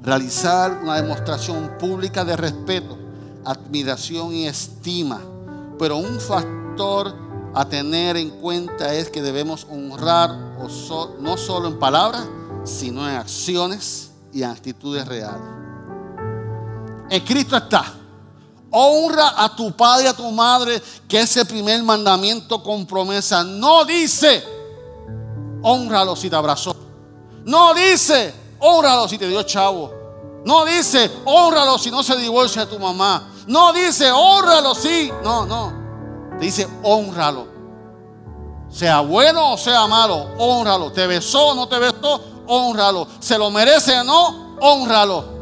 [0.00, 2.96] Realizar una demostración pública de respeto,
[3.44, 5.32] admiración y estima.
[5.78, 7.14] Pero un factor
[7.54, 10.30] a tener en cuenta es que debemos honrar
[11.20, 12.26] no solo en palabras,
[12.64, 15.48] sino en acciones y actitudes reales.
[17.08, 17.94] En Cristo está.
[18.70, 23.44] Honra a tu padre y a tu madre, que es el primer mandamiento con promesa.
[23.44, 24.44] No dice,
[25.62, 26.74] honralo si te abrazó.
[27.44, 29.94] No dice, honralo si te dio chavo.
[30.44, 33.32] No dice, honralo si no se divorcia de tu mamá.
[33.46, 35.12] No dice, honralo si.
[35.22, 35.72] No, no.
[36.38, 37.46] Dice, honralo.
[38.68, 40.90] Sea bueno o sea malo, honralo.
[40.92, 43.06] Te besó o no te besó, honralo.
[43.20, 45.36] Se lo merece o no, honralo.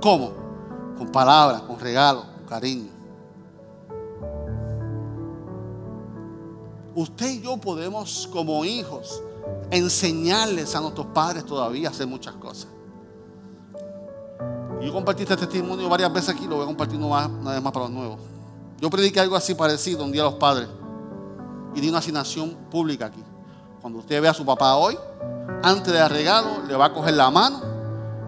[0.00, 0.32] ¿Cómo?
[0.98, 2.90] Con palabras, con regalos, con cariño.
[6.94, 9.22] Usted y yo podemos como hijos
[9.70, 12.68] enseñarles a nuestros padres todavía a hacer muchas cosas.
[14.80, 17.86] Yo compartí este testimonio varias veces aquí, lo voy a compartir una vez más para
[17.86, 18.20] los nuevos.
[18.80, 20.68] Yo prediqué algo así parecido un día a los padres
[21.74, 23.22] y di una asignación pública aquí.
[23.80, 24.98] Cuando usted ve a su papá hoy,
[25.62, 27.60] antes de dar regalo, le va a coger la mano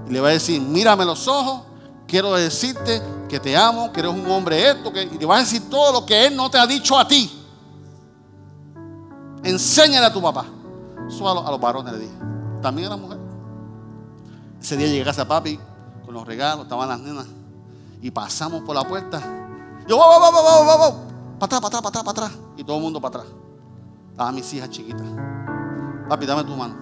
[0.09, 1.67] y le va a decir, mírame los ojos
[2.07, 5.41] quiero decirte que te amo, que eres un hombre esto, que, y te va a
[5.41, 7.31] decir todo lo que él no te ha dicho a ti.
[9.43, 10.47] Enséñale a tu papá.
[11.09, 12.15] Eso a, los, varones le dije.
[12.61, 13.19] También a la mujer.
[14.61, 15.59] Ese día llegué a papi
[16.05, 17.27] con los regalos, estaban las nenas.
[18.01, 19.21] Y pasamos por la puerta.
[19.87, 20.97] Yo, va, va, va, va, va, va.
[21.39, 22.33] Para atrás, para atrás, para atrás, para atrás.
[22.57, 23.33] Y todo el mundo para atrás.
[24.11, 25.07] Estaban mis hijas chiquitas.
[26.09, 26.75] Papi, dame tu mano.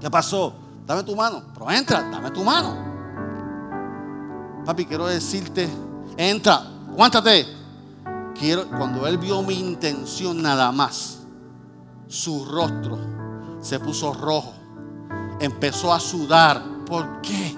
[0.00, 0.54] ¿Qué pasó?
[0.86, 1.42] Dame tu mano.
[1.52, 2.76] Pero entra, dame tu mano.
[4.64, 5.68] Papi, quiero decirte,
[6.16, 7.46] entra, aguántate.
[8.38, 11.18] Quiero, cuando él vio mi intención nada más,
[12.08, 13.19] su rostro
[13.60, 14.52] se puso rojo,
[15.40, 16.62] empezó a sudar.
[16.86, 17.56] ¿Por qué?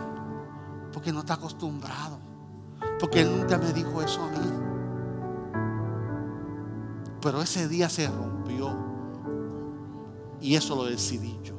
[0.93, 2.19] Porque no está acostumbrado.
[2.99, 4.53] Porque él nunca me dijo eso a mí.
[7.21, 8.75] Pero ese día se rompió.
[10.41, 11.55] Y eso lo decidí yo.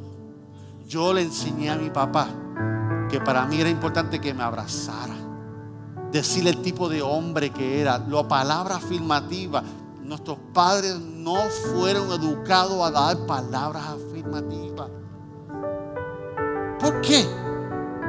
[0.87, 2.27] Yo le enseñé a mi papá
[3.09, 5.15] que para mí era importante que me abrazara
[6.13, 9.63] decirle el tipo de hombre que era, la palabra afirmativa.
[10.03, 11.35] Nuestros padres no
[11.71, 14.12] fueron educados a dar palabras afirmativas.
[16.79, 17.25] ¿Por qué?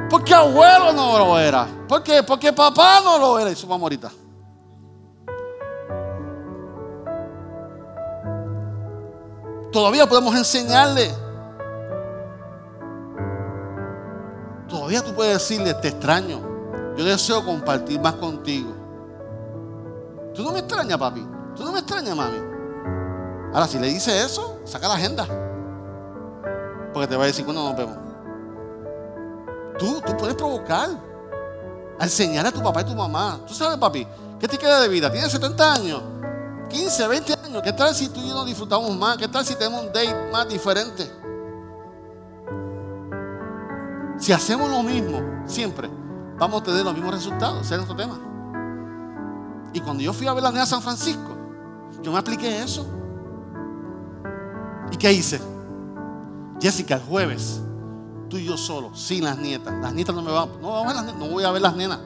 [0.09, 1.67] Porque abuelo no lo era.
[1.87, 2.23] ¿Por qué?
[2.23, 3.51] Porque papá no lo era.
[3.51, 4.11] Y su mamá ahorita.
[9.71, 11.11] Todavía podemos enseñarle.
[14.67, 16.41] Todavía tú puedes decirle, te extraño.
[16.97, 18.73] Yo deseo compartir más contigo.
[20.33, 21.25] Tú no me extrañas, papi.
[21.55, 22.37] Tú no me extrañas, mami.
[23.53, 25.44] Ahora, si le dice eso, saca la agenda.
[26.95, 27.97] Porque te va a decir cuando nos vemos.
[29.77, 30.87] Tú, tú puedes provocar.
[31.99, 33.37] A enseñar a tu papá y tu mamá.
[33.45, 34.07] Tú sabes, papi,
[34.39, 35.11] ¿qué te queda de vida?
[35.11, 36.01] Tienes 70 años,
[36.69, 37.61] 15, 20 años.
[37.61, 39.17] ¿Qué tal si tú y yo nos disfrutamos más?
[39.17, 41.11] ¿Qué tal si tenemos un date más diferente?
[44.17, 45.89] Si hacemos lo mismo siempre,
[46.37, 47.59] vamos a tener los mismos resultados.
[47.59, 48.17] Ese es nuestro tema.
[49.73, 51.35] Y cuando yo fui a ver la nena San Francisco,
[52.01, 52.85] yo me apliqué eso.
[54.93, 55.54] ¿Y qué hice?
[56.61, 57.61] Jessica, el jueves,
[58.29, 59.73] tú y yo solo, sin las nietas.
[59.81, 61.99] Las nietas no me van, no, no voy a ver las nenas.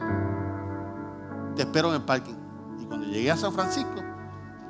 [1.56, 2.36] Te espero en el parking.
[2.80, 4.02] Y cuando llegué a San Francisco,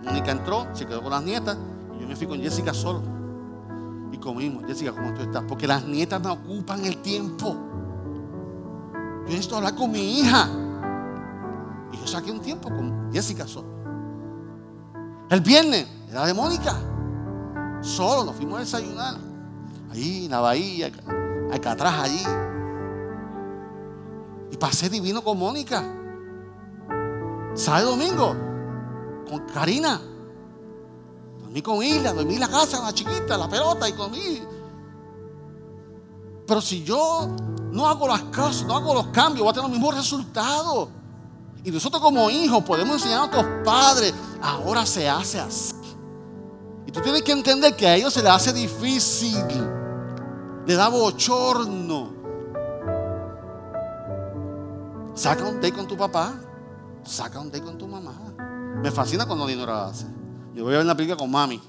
[0.03, 1.57] Mónica entró, se quedó con las nietas
[1.95, 3.01] y yo me fui con Jessica solo.
[4.11, 5.43] Y comimos, Jessica, ¿cómo tú estás?
[5.47, 7.55] Porque las nietas me ocupan el tiempo.
[9.23, 10.47] Yo necesito hablar con mi hija.
[11.91, 13.67] Y yo saqué un tiempo con Jessica solo.
[15.29, 16.75] El viernes era de Mónica.
[17.81, 19.28] Solo nos fuimos a desayunar.
[19.91, 20.91] Ahí en la bahía,
[21.51, 22.23] acá atrás, allí.
[24.51, 25.83] Y pasé divino con Mónica.
[27.55, 28.35] Sábado domingo,
[29.29, 30.01] con Karina.
[31.41, 34.41] Dormí con Isla, dormí en la casa, la chiquita, la pelota y comí.
[36.45, 37.27] Pero si yo
[37.71, 40.89] no hago las cosas, no hago los cambios, voy a tener los mismos resultados.
[41.63, 45.75] Y nosotros como hijos podemos enseñar a nuestros padres, ahora se hace así.
[46.87, 49.37] Y tú tienes que entender que a ellos se les hace difícil,
[50.69, 52.13] le da bochorno.
[55.15, 56.35] Saca un date con tu papá,
[57.03, 58.13] saca un date con tu mamá.
[58.79, 60.05] Me fascina cuando Dinora hace.
[60.53, 61.59] Yo voy a ver una película con mami.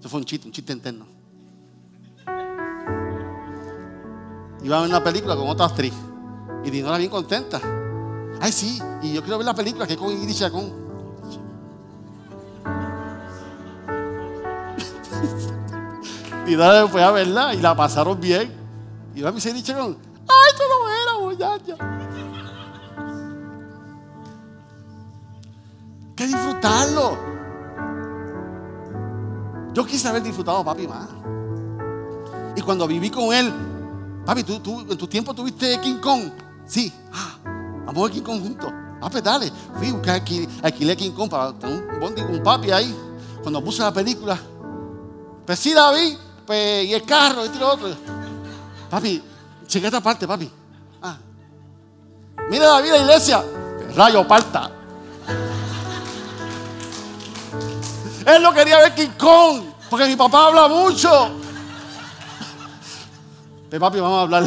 [0.00, 1.04] Eso fue un chiste, un chiste interno.
[4.64, 5.92] Iba a ver una película con otra actriz.
[6.64, 7.60] Y Dinora bien contenta.
[8.40, 10.72] Ay, sí, y yo quiero ver la película que es con Ingrid Chacón.
[16.46, 18.52] Dinora fue a verla y la pasaron bien.
[19.14, 19.96] Y va a mi Ingrid Chacón.
[20.28, 21.92] Ay, esto no era, muchacha.
[26.16, 27.18] que disfrutarlo.
[29.72, 31.08] Yo quise haber disfrutado a papi más.
[32.54, 33.52] Y cuando viví con él,
[34.26, 36.30] papi, ¿tú, tú en tu tiempo tuviste King Kong.
[36.66, 37.38] Sí, ah,
[37.86, 38.70] vamos a King Kong juntos.
[39.00, 39.50] Ah, pues dale.
[39.78, 40.22] Fui a buscar
[40.62, 42.94] alquilé King Kong para un bondi con papi ahí.
[43.42, 44.38] Cuando puse la película,
[45.46, 46.16] pues sí, David,
[46.46, 47.88] pues, y el carro, y lo otro.
[48.90, 49.22] Papi,
[49.66, 50.50] cheque esta parte, papi.
[51.02, 51.16] Ah.
[52.50, 53.44] Mira David, la iglesia.
[53.96, 54.70] Rayo, parta.
[58.24, 61.30] Él no quería ver King Kong, porque mi papá habla mucho.
[63.68, 64.44] Pero papi, vamos a hablar.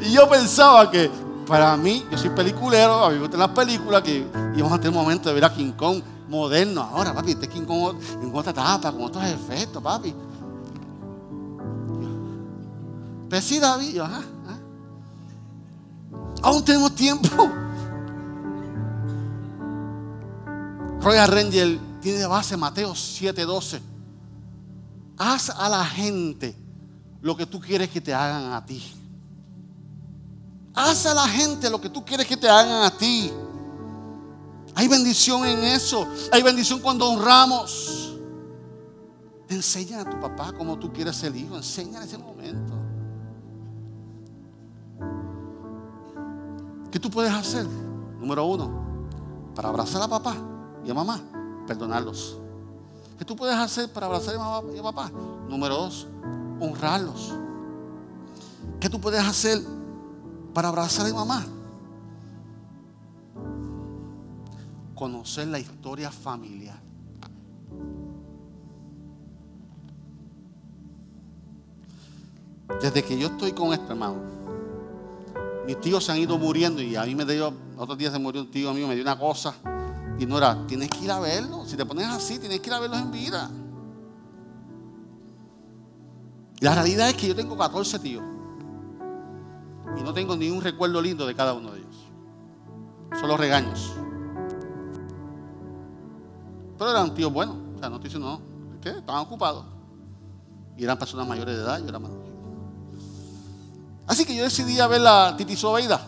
[0.00, 1.10] y yo pensaba que
[1.46, 4.90] para mí, yo soy peliculero, a mí me gustan las películas, que íbamos a tener
[4.90, 6.82] un momento de ver a King Kong moderno.
[6.82, 10.14] Ahora, papi, este King Kong en otra etapa, con otros efectos, papi.
[13.28, 14.22] Pero sí, David, ajá,
[16.42, 17.28] Aún tenemos tiempo.
[21.00, 23.80] Royal Ranger tiene de base Mateo 7:12.
[25.18, 26.56] Haz a la gente
[27.20, 28.82] lo que tú quieres que te hagan a ti.
[30.74, 33.32] Haz a la gente lo que tú quieres que te hagan a ti.
[34.76, 36.06] Hay bendición en eso.
[36.30, 38.14] Hay bendición cuando honramos.
[39.48, 41.56] Enseña a tu papá como tú quieres ser hijo.
[41.56, 42.74] Enseña en ese momento.
[46.90, 47.66] ¿Qué tú puedes hacer?
[48.20, 48.70] Número uno,
[49.54, 50.36] para abrazar a papá
[50.84, 51.20] y a mamá,
[51.66, 52.38] perdonarlos.
[53.18, 55.10] ¿Qué tú puedes hacer para abrazar a mamá y a papá?
[55.48, 56.06] Número dos,
[56.60, 57.34] honrarlos.
[58.78, 59.62] ¿Qué tú puedes hacer
[60.52, 61.46] para abrazar a mamá?
[64.96, 66.80] Conocer la historia familiar.
[72.82, 74.16] Desde que yo estoy con este hermano,
[75.66, 78.40] mis tíos se han ido muriendo y a mí me dio, otros días se murió
[78.40, 79.54] un tío mío, me dio una cosa
[80.18, 81.64] y no era, tienes que ir a verlo.
[81.66, 83.50] Si te pones así, tienes que ir a verlos en vida.
[86.60, 88.24] La realidad es que yo tengo 14 tíos.
[89.98, 91.96] Y no tengo ni un recuerdo lindo de cada uno de ellos.
[93.20, 93.92] Solo regaños.
[96.78, 97.56] Pero eran tíos buenos.
[97.76, 98.80] O sea, no estoy diciendo, no.
[98.80, 98.90] ¿Qué?
[98.90, 99.64] Estaban ocupados.
[100.76, 101.78] Y eran personas mayores de edad.
[101.80, 102.10] Yo era más.
[104.06, 106.00] Así que yo decidí a ver la Titi Sobeida,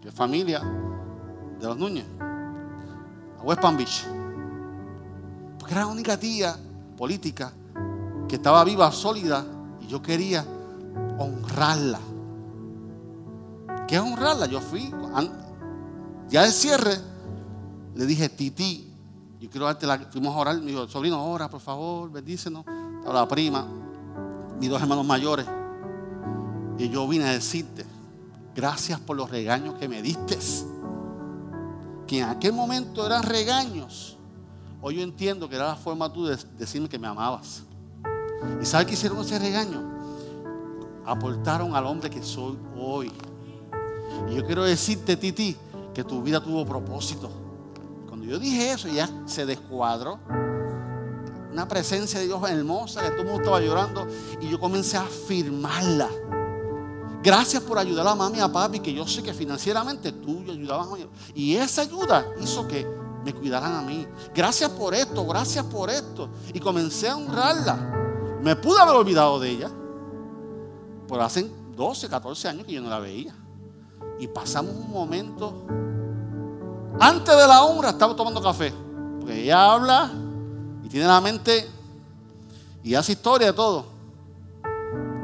[0.00, 0.60] que es familia
[1.60, 2.04] de los Núñez
[3.38, 4.04] a West Palm Beach.
[5.58, 6.56] Porque era la única tía
[6.96, 7.52] política
[8.28, 9.44] que estaba viva, sólida,
[9.80, 10.44] y yo quería
[11.18, 12.00] honrarla.
[13.86, 14.46] ¿Qué es honrarla?
[14.46, 14.92] Yo fui,
[16.28, 16.98] ya de cierre,
[17.94, 18.91] le dije, Titi,
[19.42, 19.98] yo quiero darte la.
[19.98, 22.64] Fuimos a orar, me dijo, sobrino, ora, por favor, bendícenos.
[22.98, 23.66] estaba la prima,
[24.60, 25.44] mis dos hermanos mayores.
[26.78, 27.84] Y yo vine a decirte,
[28.54, 30.38] gracias por los regaños que me diste.
[32.06, 34.16] Que en aquel momento eran regaños.
[34.80, 37.64] Hoy yo entiendo que era la forma tú de decirme que me amabas.
[38.60, 39.82] ¿Y sabes qué hicieron ese regaño?
[41.04, 43.10] Aportaron al hombre que soy hoy.
[44.30, 45.56] Y yo quiero decirte, Titi,
[45.92, 47.41] que tu vida tuvo propósito.
[48.22, 50.18] Yo dije eso, ya se descuadró
[51.52, 54.06] una presencia de Dios hermosa, que todo el mundo estaba llorando.
[54.40, 56.08] Y yo comencé a afirmarla.
[57.22, 60.88] Gracias por ayudar a mami y a papi, que yo sé que financieramente tú ayudabas
[60.88, 61.06] a mí.
[61.34, 62.86] Y esa ayuda hizo que
[63.24, 64.06] me cuidaran a mí.
[64.34, 66.30] Gracias por esto, gracias por esto.
[66.52, 67.76] Y comencé a honrarla.
[68.42, 69.70] Me pude haber olvidado de ella.
[71.06, 73.34] Por hace 12, 14 años que yo no la veía.
[74.18, 75.66] Y pasamos un momento.
[77.00, 78.72] Antes de la honra estaba tomando café.
[79.20, 80.10] Porque ella habla
[80.92, 81.66] tiene la mente
[82.84, 83.86] y hace historia de todo.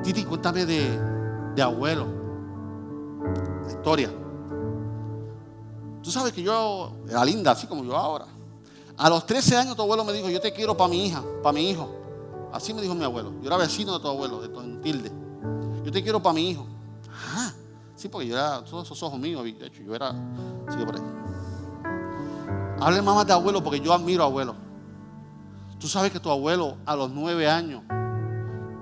[0.02, 0.98] Titi, cuéntame de,
[1.54, 2.06] de abuelo.
[3.66, 4.10] La historia.
[6.02, 8.24] Tú sabes que yo era linda, así como yo ahora.
[8.96, 11.52] A los 13 años tu abuelo me dijo, yo te quiero para mi hija, para
[11.52, 11.86] mi hijo.
[12.50, 13.34] Así me dijo mi abuelo.
[13.42, 14.48] Yo era vecino de tu abuelo, de
[14.80, 15.12] Tilde.
[15.84, 16.66] Yo te quiero para mi hijo.
[17.36, 17.52] Ah,
[17.94, 20.12] sí, porque yo era, todos esos ojos míos, de hecho, yo era,
[20.70, 21.02] sí, por ahí.
[22.80, 24.54] Hable más de abuelo porque yo admiro a abuelo.
[25.78, 27.82] Tú sabes que tu abuelo a los nueve años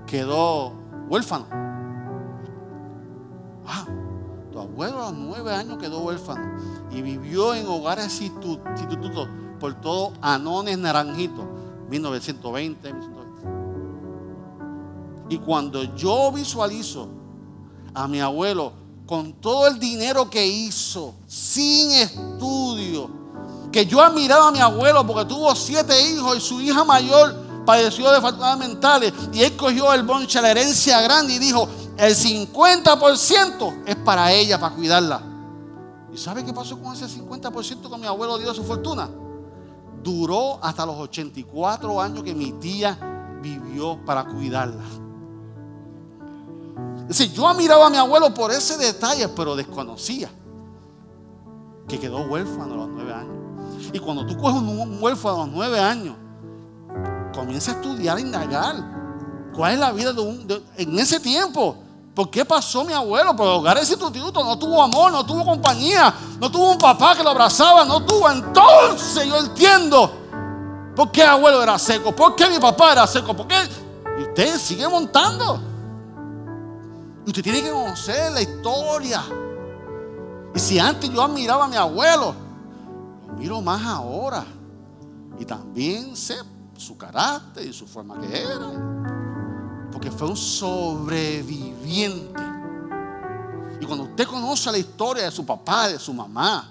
[0.06, 0.72] quedó
[1.08, 1.46] huérfano.
[4.52, 6.58] tu abuelo a los nueve años quedó huérfano
[6.90, 9.28] y vivió en hogares institutos
[9.60, 11.46] por todo Anones Naranjito,
[11.90, 13.26] 1920, 1920.
[15.28, 17.08] Y cuando yo visualizo
[17.94, 18.72] a mi abuelo
[19.06, 23.25] con todo el dinero que hizo, sin estudio,
[23.76, 28.10] que yo admiraba a mi abuelo porque tuvo siete hijos y su hija mayor padeció
[28.10, 31.68] de facultades mentales y él cogió el bonche, la herencia grande y dijo,
[31.98, 35.20] el 50% es para ella, para cuidarla.
[36.10, 39.10] ¿Y sabe qué pasó con ese 50% que mi abuelo dio su fortuna?
[40.02, 42.98] Duró hasta los 84 años que mi tía
[43.42, 44.84] vivió para cuidarla.
[47.00, 50.30] Es decir, yo admiraba a mi abuelo por ese detalle, pero desconocía
[51.86, 53.45] que quedó huérfano a los nueve años.
[53.92, 56.16] Y cuando tú coges un huérfano a los nueve años,
[57.34, 58.76] comienza a estudiar, a indagar.
[59.54, 61.76] ¿Cuál es la vida de un, en ese tiempo?
[62.14, 63.36] ¿Por qué pasó mi abuelo?
[63.36, 67.30] Por hogares instituto no tuvo amor, no tuvo compañía, no tuvo un papá que lo
[67.30, 68.30] abrazaba, no tuvo.
[68.30, 70.10] Entonces yo entiendo
[70.94, 73.56] por qué abuelo era seco, por qué mi papá era seco, por qué.
[74.18, 75.60] Y usted sigue montando.
[77.26, 79.22] Y usted tiene que conocer la historia.
[80.54, 82.34] Y si antes yo admiraba a mi abuelo,
[83.36, 84.44] miro más ahora.
[85.38, 86.36] Y también sé
[86.76, 88.70] su carácter y su forma que era.
[89.92, 92.42] Porque fue un sobreviviente.
[93.80, 96.68] Y cuando usted conoce la historia de su papá, de su mamá,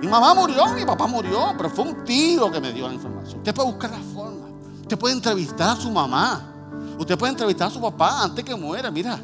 [0.00, 3.38] mi mamá murió, mi papá murió, pero fue un tío que me dio la información.
[3.38, 4.48] Usted puede buscar la forma.
[4.80, 6.46] Usted puede entrevistar a su mamá.
[6.98, 8.90] Usted puede entrevistar a su papá antes que muera.
[8.90, 9.18] Mira,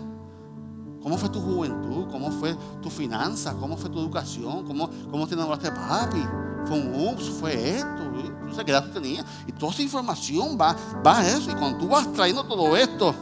[1.07, 2.09] ¿cómo fue tu juventud?
[2.11, 3.55] ¿Cómo fue tu finanza?
[3.61, 4.65] ¿Cómo fue tu educación?
[4.65, 6.21] ¿Cómo, cómo te enamoraste papi?
[6.67, 9.25] fue un ups, fue esto, qué edad tenía.
[9.47, 10.75] Y toda esa información va,
[11.07, 11.49] va a eso.
[11.49, 13.15] Y cuando tú vas trayendo todo esto,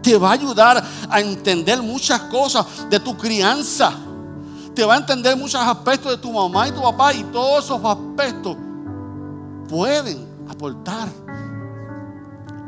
[0.00, 0.80] te va a ayudar
[1.10, 3.92] a entender muchas cosas de tu crianza.
[4.72, 7.12] Te va a entender muchos aspectos de tu mamá y tu papá.
[7.12, 8.56] Y todos esos aspectos
[9.68, 11.08] pueden aportar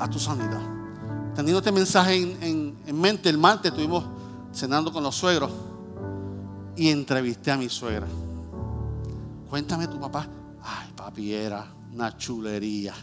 [0.01, 0.61] a tu sanidad.
[1.37, 4.03] Teniendo este mensaje en, en mente, el martes estuvimos
[4.55, 5.51] cenando con los suegros
[6.77, 8.07] y entrevisté a mi suegra.
[9.51, 10.27] Cuéntame tu papá.
[10.63, 12.95] Ay, papi era una chulería.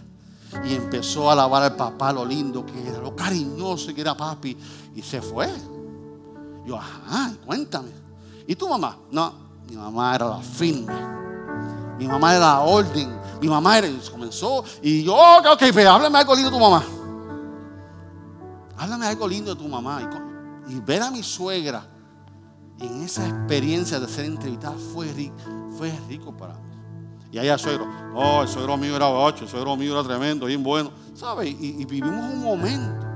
[0.65, 4.57] Y empezó a alabar al papá lo lindo que era, lo cariñoso que era papi.
[4.95, 5.49] Y se fue.
[6.65, 7.89] Yo, ajá, cuéntame.
[8.47, 8.97] ¿Y tu mamá?
[9.11, 9.33] No,
[9.69, 10.93] mi mamá era la firme.
[11.97, 13.21] Mi mamá era la orden.
[13.41, 14.63] Mi mamá era, comenzó.
[14.81, 16.83] Y yo, ok, pero háblame algo lindo de tu mamá.
[18.77, 20.01] Háblame algo lindo de tu mamá.
[20.01, 20.30] Y,
[20.71, 21.85] y ver a mi suegra
[22.79, 25.35] en esa experiencia de ser entrevistada fue rico
[25.77, 26.69] fue rico para mí.
[27.31, 30.61] Y allá suegro, oh, el suegro mío era ocho, el suegro mío era tremendo, bien
[30.61, 30.91] bueno.
[31.13, 31.55] ¿Sabes?
[31.59, 33.07] Y, vivimos un momento.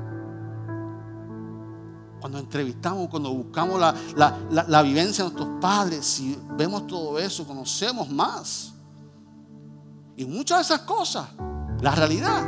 [2.21, 8.73] Cuando entrevistamos, cuando buscamos la, vivencia de nuestros padres, si vemos todo eso, conocemos más.
[10.15, 11.27] Y muchas de esas cosas,
[11.81, 12.47] la realidad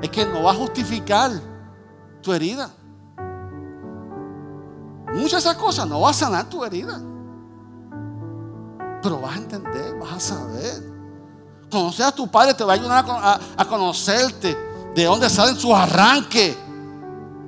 [0.00, 1.32] es que no va a justificar
[2.22, 2.70] tu herida.
[5.14, 7.00] Muchas de esas cosas no va a sanar tu herida.
[9.02, 10.82] Pero vas a entender, vas a saber.
[11.70, 13.04] Conocer a tu padre te va a ayudar
[13.56, 16.56] a, conocerte ¿De dónde salen sus arranques?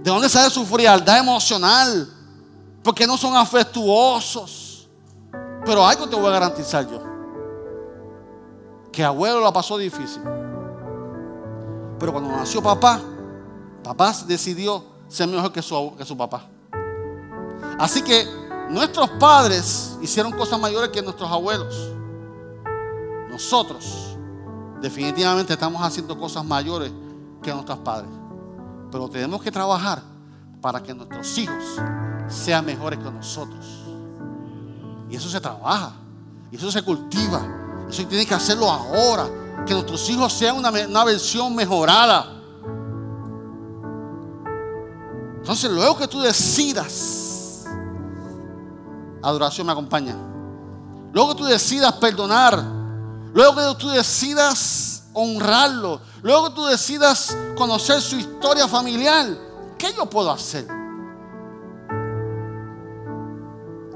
[0.03, 2.09] ¿De dónde sale su frialdad emocional?
[2.83, 4.89] Porque no son afectuosos.
[5.65, 7.03] Pero algo te voy a garantizar yo.
[8.93, 10.23] Que abuelo la pasó difícil.
[11.99, 13.01] Pero cuando nació papá,
[13.83, 16.47] papá decidió ser mejor que su, que su papá.
[17.79, 18.27] Así que
[18.71, 21.75] nuestros padres hicieron cosas mayores que nuestros abuelos.
[23.31, 24.17] Nosotros
[24.81, 26.93] definitivamente estamos haciendo cosas mayores
[27.43, 28.11] que nuestros padres.
[28.91, 30.03] Pero tenemos que trabajar
[30.61, 31.65] para que nuestros hijos
[32.29, 33.65] sean mejores que nosotros.
[35.09, 35.93] Y eso se trabaja.
[36.51, 37.43] Y eso se cultiva.
[37.89, 39.29] Eso tiene que hacerlo ahora.
[39.67, 42.41] Que nuestros hijos sean una, una versión mejorada.
[45.37, 47.30] Entonces, luego que tú decidas,
[49.23, 50.15] adoración me acompaña.
[51.13, 52.63] Luego que tú decidas perdonar,
[53.33, 59.27] luego que tú decidas honrarlo, luego que tú decidas conocer su historia familiar,
[59.77, 60.67] ¿qué yo puedo hacer?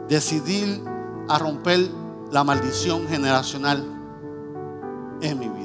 [0.09, 0.83] Decidir
[1.29, 1.91] a romper
[2.31, 3.85] la maldición generacional
[5.21, 5.65] en mi vida.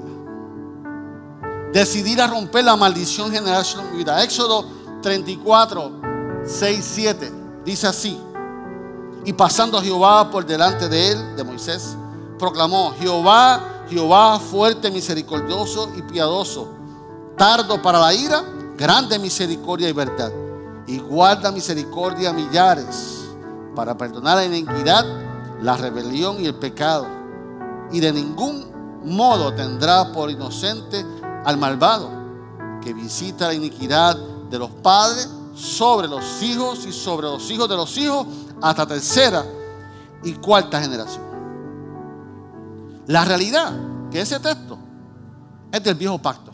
[1.73, 4.23] Decidir a romper la maldición generacional en mi vida.
[4.23, 4.65] Éxodo
[5.01, 6.01] 34,
[6.45, 7.33] 6, 7
[7.65, 8.28] dice así.
[9.25, 11.95] Y pasando a Jehová por delante de él, de Moisés,
[12.37, 16.69] proclamó, Jehová, Jehová fuerte, misericordioso y piadoso,
[17.37, 18.43] tardo para la ira,
[18.77, 20.31] grande misericordia y verdad,
[20.87, 23.25] y guarda misericordia a millares,
[23.75, 25.05] para perdonar la iniquidad,
[25.61, 27.05] la rebelión y el pecado,
[27.91, 28.69] y de ningún
[29.03, 31.05] modo tendrá por inocente
[31.45, 32.09] al malvado,
[32.81, 34.17] que visita la iniquidad
[34.49, 38.25] de los padres sobre los hijos y sobre los hijos de los hijos
[38.61, 39.45] hasta tercera
[40.23, 41.23] y cuarta generación.
[43.07, 43.73] La realidad
[44.11, 44.77] que ese texto
[45.71, 46.51] es del viejo pacto.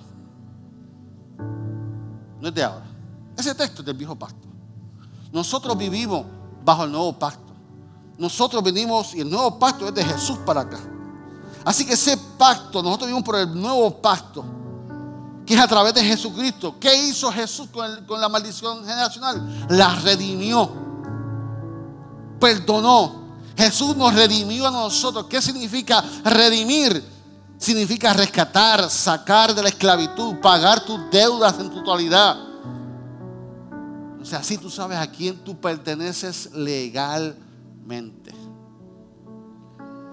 [2.40, 2.86] No es de ahora.
[3.38, 4.48] Ese texto es del viejo pacto.
[5.32, 6.26] Nosotros vivimos
[6.64, 7.54] bajo el nuevo pacto.
[8.18, 10.80] Nosotros venimos y el nuevo pacto es de Jesús para acá.
[11.66, 14.46] Así que ese pacto, nosotros vivimos por el nuevo pacto,
[15.46, 16.76] que es a través de Jesucristo.
[16.80, 19.68] ¿Qué hizo Jesús con, con la maldición generacional?
[19.70, 20.72] La redimió,
[23.58, 25.26] Jesús nos redimió a nosotros.
[25.30, 27.04] ¿Qué significa redimir?
[27.58, 32.38] Significa rescatar, sacar de la esclavitud, pagar tus deudas en totalidad.
[34.22, 38.34] O sea, así tú sabes a quién tú perteneces legalmente.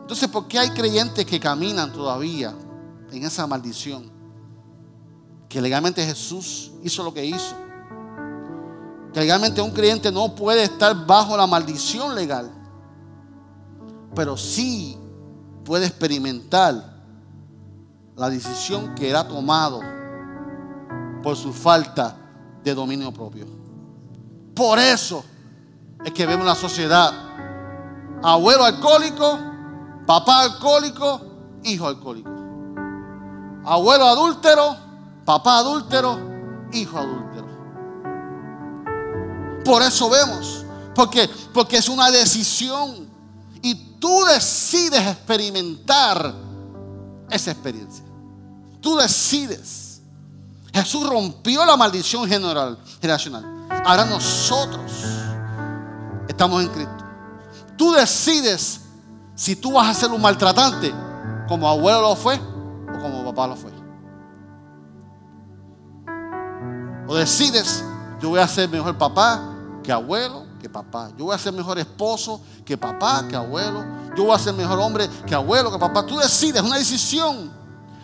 [0.03, 2.55] Entonces, ¿por qué hay creyentes que caminan todavía
[3.11, 4.11] en esa maldición?
[5.49, 7.57] Que legalmente Jesús hizo lo que hizo.
[9.13, 12.51] Que legalmente un creyente no puede estar bajo la maldición legal.
[14.15, 14.99] Pero sí
[15.65, 16.93] puede experimentar
[18.17, 19.81] la decisión que era tomado
[21.23, 22.17] por su falta
[22.63, 23.47] de dominio propio.
[24.55, 25.25] Por eso
[26.05, 27.13] es que vemos la sociedad
[28.23, 29.39] abuelo alcohólico,
[30.07, 31.21] papá alcohólico,
[31.65, 32.31] hijo alcohólico.
[33.65, 34.77] Abuelo adúltero,
[35.25, 36.19] papá adúltero,
[36.73, 37.22] hijo adúltero.
[39.65, 40.65] Por eso vemos,
[40.95, 43.09] porque porque es una decisión
[43.61, 46.35] y tú decides experimentar
[47.31, 48.05] esa experiencia.
[48.81, 50.01] Tú decides.
[50.73, 53.45] Jesús rompió la maldición general, generacional.
[53.85, 54.91] Ahora nosotros
[56.27, 57.05] estamos en Cristo.
[57.77, 58.81] Tú decides
[59.35, 60.93] si tú vas a ser un maltratante
[61.47, 63.71] como abuelo lo fue o como papá lo fue.
[67.07, 67.85] O decides,
[68.21, 69.52] yo voy a ser mejor papá
[69.83, 71.11] que abuelo, que papá.
[71.19, 73.85] Yo voy a ser mejor esposo que papá, que abuelo.
[74.17, 76.07] Yo voy a ser mejor hombre que abuelo, que papá.
[76.07, 77.51] Tú decides, es una decisión.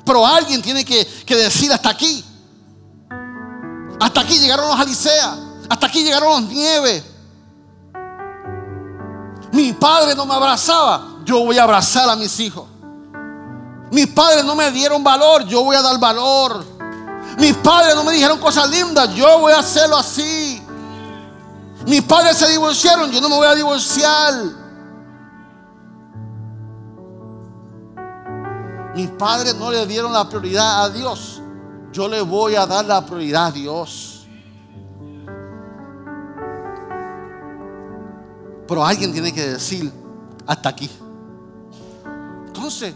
[0.04, 2.24] Pero alguien tiene que, que decir hasta aquí.
[4.00, 5.38] Hasta aquí llegaron los Aliceas.
[5.68, 7.04] Hasta aquí llegaron los Nieves.
[9.52, 11.18] Mi padre no me abrazaba.
[11.24, 12.66] Yo voy a abrazar a mis hijos.
[13.90, 15.44] Mis padres no me dieron valor.
[15.46, 16.64] Yo voy a dar valor.
[17.38, 19.14] Mis padres no me dijeron cosas lindas.
[19.14, 20.62] Yo voy a hacerlo así.
[21.88, 24.34] Mis padres se divorciaron, yo no me voy a divorciar.
[28.94, 31.40] Mis padres no le dieron la prioridad a Dios.
[31.90, 34.26] Yo le voy a dar la prioridad a Dios.
[38.66, 39.90] Pero alguien tiene que decir
[40.46, 40.90] hasta aquí.
[42.48, 42.94] Entonces,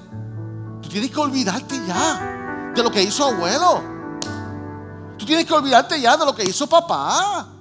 [0.82, 3.82] tú tienes que olvidarte ya de lo que hizo abuelo.
[5.16, 7.51] Tú tienes que olvidarte ya de lo que hizo papá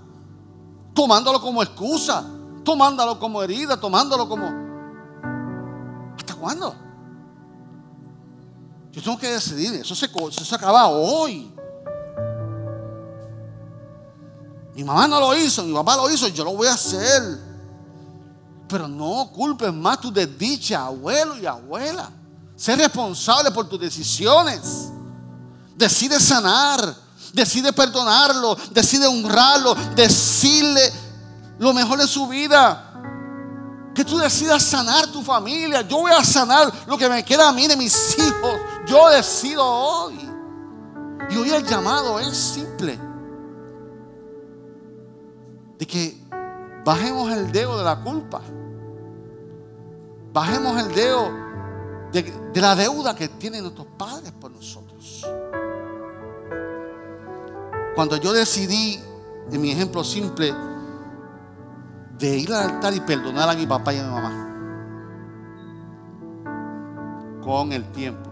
[0.93, 2.23] tomándolo como excusa,
[2.63, 4.51] tomándolo como herida, tomándolo como...
[6.17, 6.75] ¿Hasta cuándo?
[8.91, 11.51] Yo tengo que decidir, eso se, eso acaba hoy.
[14.75, 17.39] Mi mamá no lo hizo, mi papá lo hizo, yo lo voy a hacer.
[18.67, 22.09] Pero no culpes más tu desdicha, abuelo y abuela.
[22.55, 24.91] Sé responsable por tus decisiones.
[25.75, 26.95] Decide sanar,
[27.33, 30.81] decide perdonarlo, decide honrarlo, decirle
[31.59, 32.87] lo mejor de su vida.
[33.93, 35.81] Que tú decidas sanar tu familia.
[35.81, 38.59] Yo voy a sanar lo que me queda a mí de mis hijos.
[38.87, 40.29] Yo decido hoy.
[41.29, 42.97] Y hoy el llamado es simple.
[45.77, 46.17] De que
[46.85, 48.41] bajemos el dedo de la culpa.
[50.31, 51.29] Bajemos el dedo
[52.13, 55.25] de, de la deuda que tienen nuestros padres por nosotros.
[57.95, 58.99] Cuando yo decidí,
[59.51, 60.53] en mi ejemplo simple,
[62.17, 64.47] de ir al altar y perdonar a mi papá y a mi mamá.
[67.43, 68.29] Con el tiempo.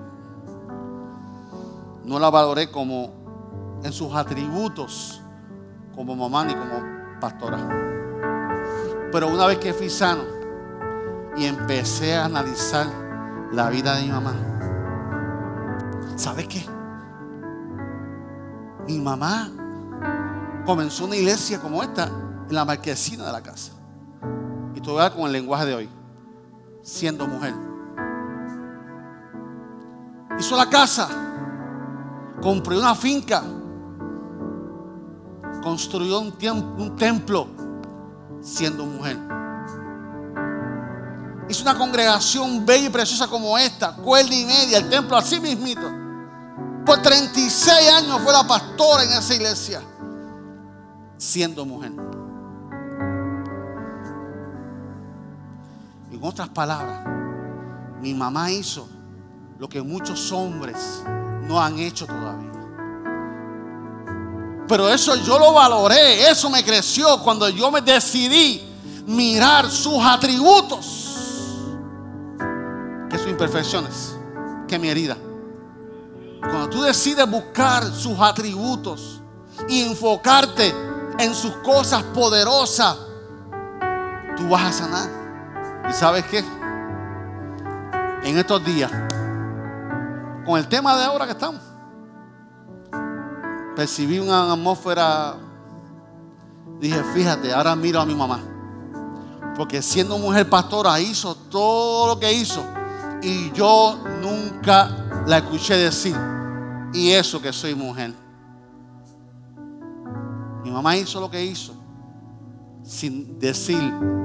[2.06, 5.22] No la valoré como en sus atributos,
[5.96, 6.82] como mamá ni como
[7.20, 7.58] pastora.
[9.12, 10.24] Pero una vez que fui sano
[11.36, 12.88] y empecé a analizar
[13.52, 14.36] la vida de mi mamá,
[16.16, 16.79] ¿sabes qué?
[18.90, 19.52] Mi mamá
[20.66, 23.74] comenzó una iglesia como esta en la marquesina de la casa.
[24.74, 25.90] Y te voy a dar con el lenguaje de hoy.
[26.82, 27.54] Siendo mujer.
[30.40, 31.08] Hizo la casa.
[32.42, 33.44] Compró una finca.
[35.62, 36.34] Construyó un,
[36.80, 37.48] un templo
[38.42, 39.20] siendo mujer.
[41.48, 46.09] Hizo una congregación bella y preciosa como esta, cuerda y media, el templo así mismito.
[46.90, 49.80] Por 36 años fue la pastora en esa iglesia,
[51.20, 51.92] siendo mujer.
[56.12, 57.06] En otras palabras,
[58.02, 58.90] mi mamá hizo
[59.60, 61.04] lo que muchos hombres
[61.44, 62.50] no han hecho todavía.
[64.68, 68.64] Pero eso yo lo valoré, eso me creció cuando yo me decidí
[69.06, 71.68] mirar sus atributos,
[73.12, 74.16] que sus imperfecciones,
[74.68, 75.29] que mi herida.
[76.42, 79.22] Cuando tú decides buscar sus atributos
[79.68, 80.74] y enfocarte
[81.20, 82.98] en sus cosas poderosas,
[84.38, 85.10] tú vas a sanar.
[85.90, 86.44] ¿Y sabes qué?
[88.24, 88.92] En estos días,
[90.46, 91.62] con el tema de ahora que estamos,
[93.76, 95.36] percibí una atmósfera.
[96.80, 98.40] Dije, fíjate, ahora miro a mi mamá.
[99.56, 102.64] Porque siendo mujer pastora hizo todo lo que hizo.
[103.22, 106.16] Y yo nunca la escuché decir,
[106.94, 108.14] y eso que soy mujer.
[110.64, 111.74] Mi mamá hizo lo que hizo
[112.84, 113.80] sin decir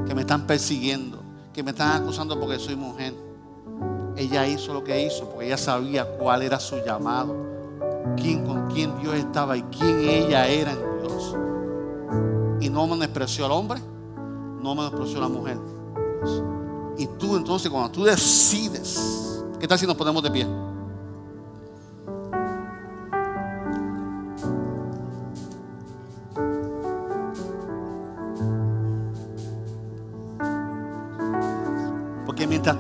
[0.07, 1.25] que me están persiguiendo
[1.55, 3.15] que me están acusando porque soy mujer.
[4.17, 7.37] Ella hizo lo que hizo porque ella sabía cuál era su llamado,
[8.17, 11.37] quién con quién Dios estaba y quién ella era en Dios.
[12.61, 13.81] Y no menospreció al hombre,
[14.61, 15.59] no menospreció a la mujer.
[16.99, 20.47] Y tú entonces cuando tú decides, ¿qué tal si nos ponemos de pie?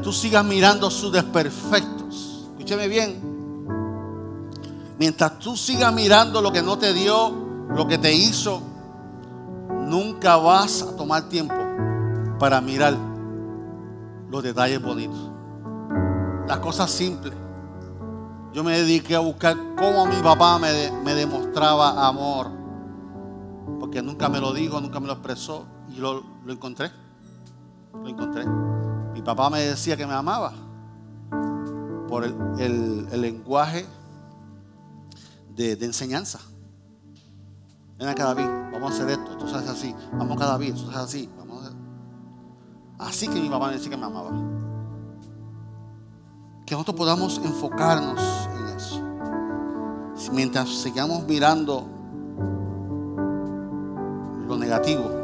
[0.04, 3.20] Tú sigas mirando sus desperfectos, escúcheme bien,
[4.98, 7.32] mientras tú sigas mirando lo que no te dio,
[7.70, 8.60] lo que te hizo,
[9.70, 11.54] nunca vas a tomar tiempo
[12.38, 12.94] para mirar
[14.28, 15.30] los detalles bonitos,
[16.46, 17.34] las cosas simples.
[18.52, 22.50] Yo me dediqué a buscar cómo mi papá me, demostraba amor,
[23.80, 26.90] porque nunca me lo dijo, nunca me lo expresó, y lo encontré,
[27.94, 28.44] lo encontré.
[29.24, 30.52] Papá me decía que me amaba
[32.08, 33.86] por el, lenguaje
[35.56, 36.40] de, enseñanza.
[37.98, 40.96] Ven acá David, vamos a hacer esto, tú sabes así, vamos cada David, tú sabes
[40.96, 41.78] así, vamos a hacer.
[42.98, 44.30] Así que mi papá me decía que me amaba.
[46.66, 48.20] Que nosotros podamos enfocarnos
[48.56, 50.32] en eso.
[50.32, 51.86] Mientras sigamos mirando
[54.46, 55.23] lo negativo,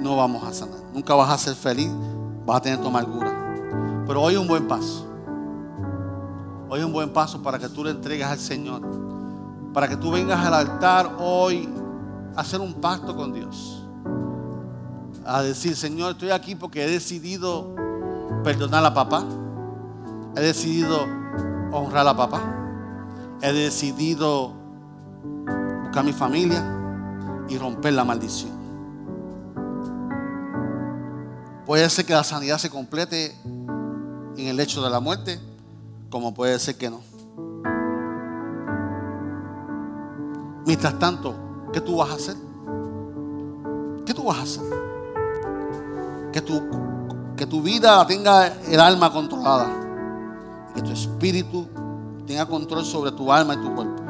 [0.00, 0.78] no vamos a sanar.
[0.92, 1.90] Nunca vas a ser feliz,
[2.46, 4.04] vas a tener tu amargura.
[4.06, 5.06] Pero hoy un buen paso.
[6.70, 8.82] Hoy un buen paso para que tú le entregues al Señor.
[9.72, 11.68] Para que tú vengas al altar hoy
[12.36, 13.84] a hacer un pacto con Dios.
[15.24, 17.74] A decir, Señor, estoy aquí porque he decidido
[18.44, 19.24] perdonar a papá.
[20.36, 21.06] He decidido
[21.72, 22.40] honrar a papá.
[23.42, 24.52] He decidido
[25.82, 26.64] buscar mi familia
[27.48, 28.57] y romper la maldición.
[31.68, 35.38] Puede ser que la sanidad se complete en el hecho de la muerte,
[36.08, 37.02] como puede ser que no.
[40.64, 41.34] Mientras tanto,
[41.70, 42.36] ¿qué tú vas a hacer?
[44.06, 44.64] ¿Qué tú vas a hacer?
[46.32, 46.58] Que tu,
[47.36, 49.68] que tu vida tenga el alma controlada.
[50.74, 51.68] Que tu espíritu
[52.26, 54.02] tenga control sobre tu alma y tu cuerpo.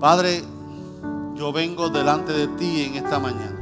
[0.00, 0.42] Padre,
[1.36, 3.55] yo vengo delante de ti en esta mañana.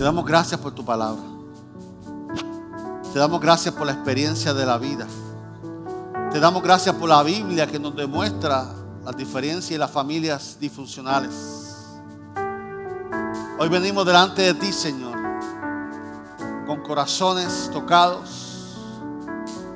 [0.00, 1.22] Te damos gracias por tu palabra.
[3.12, 5.06] Te damos gracias por la experiencia de la vida.
[6.32, 8.66] Te damos gracias por la Biblia que nos demuestra
[9.04, 11.34] las diferencias y las familias disfuncionales.
[13.58, 15.18] Hoy venimos delante de ti, Señor,
[16.66, 18.78] con corazones tocados,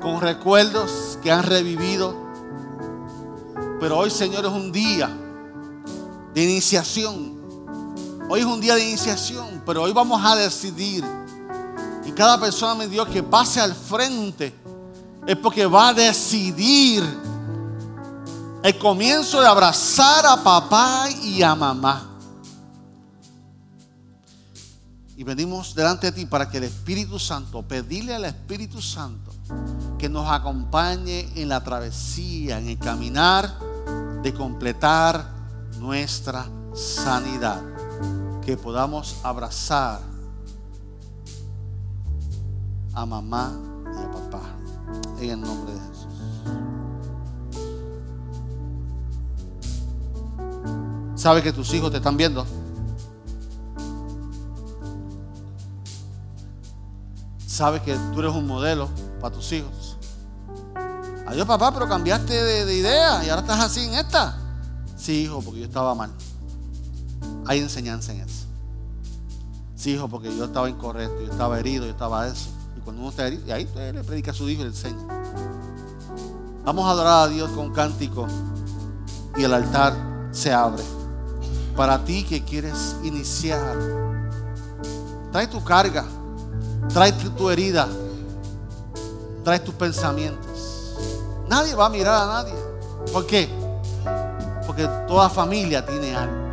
[0.01, 2.17] con recuerdos que han revivido.
[3.79, 5.11] Pero hoy, Señor, es un día
[6.33, 7.34] de iniciación.
[8.29, 11.05] Hoy es un día de iniciación, pero hoy vamos a decidir.
[12.07, 14.55] Y cada persona, mi Dios, que pase al frente
[15.27, 17.03] es porque va a decidir
[18.63, 22.11] el comienzo de abrazar a papá y a mamá.
[25.17, 29.33] Y venimos delante de ti para que el Espíritu Santo, pedirle al Espíritu Santo
[29.99, 33.59] que nos acompañe en la travesía, en el caminar
[34.23, 35.31] de completar
[35.79, 37.74] nuestra sanidad.
[38.45, 40.01] Que podamos abrazar
[42.93, 43.53] a mamá
[43.87, 44.43] y a papá
[45.19, 46.15] en el nombre de Jesús.
[51.15, 52.47] ¿Sabes que tus hijos te están viendo?
[57.47, 58.89] ¿Sabes que tú eres un modelo
[59.21, 59.97] para tus hijos?
[61.27, 64.37] Adiós papá, pero cambiaste de, idea y ahora estás así en esta.
[64.97, 66.11] Sí, hijo, porque yo estaba mal.
[67.47, 68.47] Hay enseñanza en eso.
[69.77, 72.51] Sí, hijo, porque yo estaba incorrecto, yo estaba herido, yo estaba eso
[72.85, 75.03] cuando uno está herido, y ahí le predica a su hijo y le enseña.
[76.65, 78.27] Vamos a adorar a Dios con cántico
[79.37, 79.95] y el altar
[80.31, 80.83] se abre.
[81.77, 83.77] Para ti que quieres iniciar,
[85.33, 86.05] trae tu carga,
[86.93, 87.89] trae tu herida,
[89.43, 90.95] trae tus pensamientos.
[91.49, 92.55] Nadie va a mirar a nadie.
[93.13, 93.49] ¿Por qué?
[94.67, 96.44] Porque toda familia tiene algo.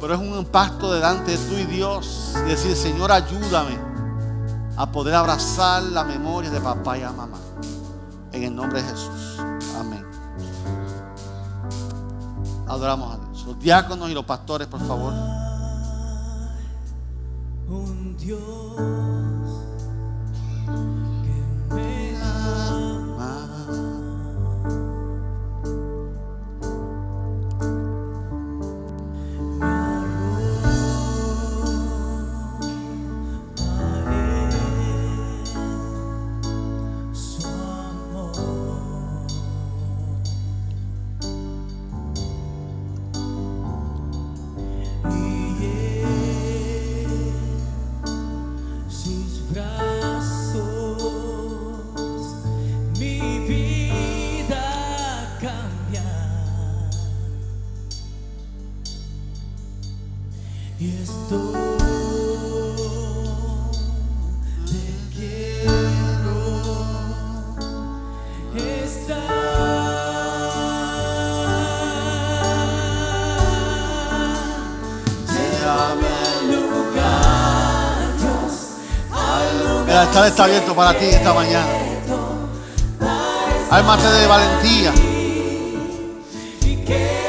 [0.00, 2.34] Pero es un impacto delante de tú y Dios.
[2.46, 3.78] Y decir, Señor, ayúdame
[4.76, 7.38] a poder abrazar la memoria de papá y a mamá.
[8.32, 9.38] En el nombre de Jesús.
[9.78, 10.04] Amén.
[12.66, 13.44] Adoramos a Dios.
[13.46, 15.12] Los diáconos y los pastores, por favor.
[17.68, 18.40] Un Dios.
[80.26, 81.66] Está abierto para ti esta mañana.
[83.70, 84.92] Ármate de valentía.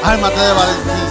[0.02, 1.01] Ármate de valentía.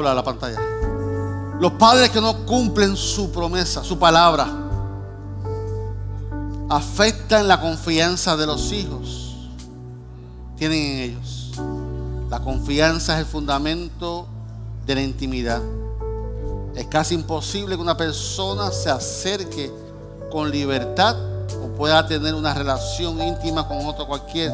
[0.00, 0.60] Pablo a la pantalla.
[1.60, 4.48] Los padres que no cumplen su promesa, su palabra,
[6.70, 9.36] afectan la confianza de los hijos.
[10.56, 11.52] Tienen en ellos.
[12.30, 14.26] La confianza es el fundamento
[14.86, 15.60] de la intimidad.
[16.74, 19.70] Es casi imposible que una persona se acerque
[20.30, 21.16] con libertad
[21.62, 24.50] o pueda tener una relación íntima con otro cualquier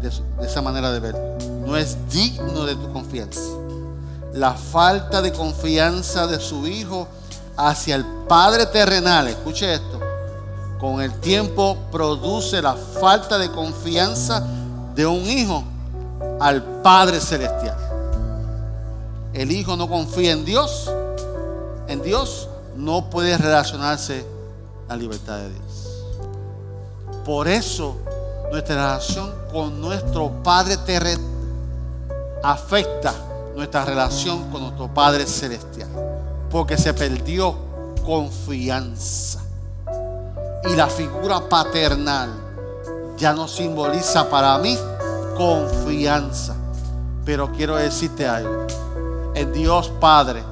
[0.00, 0.10] de,
[0.44, 1.14] esa manera de ver.
[1.64, 3.61] No es digno de tu confianza.
[4.34, 7.06] La falta de confianza de su hijo
[7.56, 10.00] hacia el Padre terrenal, escuche esto,
[10.80, 14.42] con el tiempo produce la falta de confianza
[14.94, 15.62] de un hijo
[16.40, 17.76] al Padre celestial.
[19.34, 20.90] El hijo no confía en Dios,
[21.86, 24.26] en Dios no puede relacionarse
[24.88, 26.04] la libertad de Dios.
[27.24, 27.96] Por eso
[28.50, 31.24] nuestra relación con nuestro Padre terrenal
[32.42, 33.14] afecta
[33.54, 35.88] nuestra relación con nuestro Padre celestial.
[36.50, 37.54] Porque se perdió
[38.04, 39.40] confianza.
[40.70, 42.30] Y la figura paternal
[43.16, 44.78] ya no simboliza para mí
[45.36, 46.54] confianza.
[47.24, 48.66] Pero quiero decirte algo.
[49.34, 50.42] En Dios Padre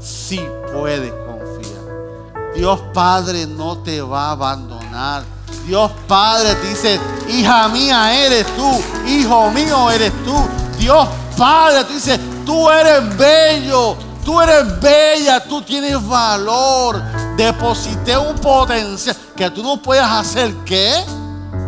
[0.00, 0.40] sí
[0.72, 2.54] puede confiar.
[2.54, 5.22] Dios Padre no te va a abandonar.
[5.66, 6.98] Dios Padre dice,
[7.28, 10.34] hija mía eres tú, hijo mío eres tú.
[10.78, 17.00] Dios Padre te dice, tú eres bello, tú eres bella, tú tienes valor.
[17.36, 20.52] Deposité un potencial que tú no puedes hacer.
[20.64, 20.92] ¿Qué?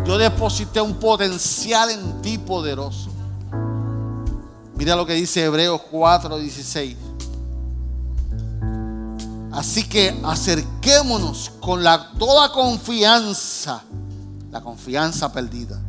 [0.05, 3.09] Yo deposité un potencial en ti poderoso.
[4.75, 6.97] Mira lo que dice Hebreos 4:16.
[9.53, 13.81] Así que acerquémonos con la, toda confianza,
[14.49, 15.79] la confianza perdida,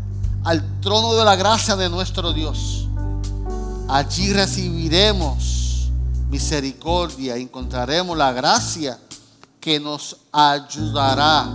[0.45, 2.82] al trono de la gracia de nuestro Dios.
[3.89, 5.91] Allí recibiremos
[6.31, 8.99] misericordia, encontraremos la gracia
[9.61, 11.55] que nos ayudará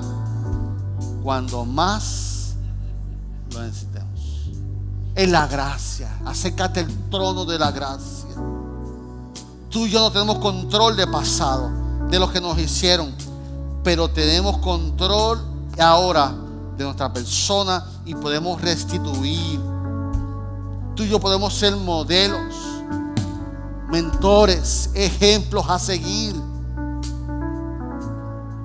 [1.23, 2.53] cuando más
[3.51, 4.07] lo necesitemos
[5.17, 6.15] en la gracia.
[6.25, 8.29] Acércate al trono de la gracia.
[9.69, 11.71] Tú y yo no tenemos control de pasado,
[12.09, 13.13] de lo que nos hicieron,
[13.83, 15.41] pero tenemos control
[15.79, 16.33] ahora
[16.77, 19.59] de nuestra persona y podemos restituir.
[20.98, 22.56] Tú y yo podemos ser modelos,
[23.88, 26.36] mentores, ejemplos a seguir.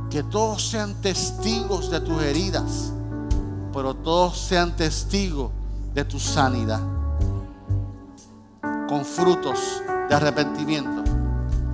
[0.08, 2.90] Que todos sean testigos de tus heridas,
[3.74, 5.50] pero todos sean testigos
[5.92, 6.80] de tu sanidad.
[8.88, 9.58] Con frutos
[10.08, 11.04] de arrepentimiento,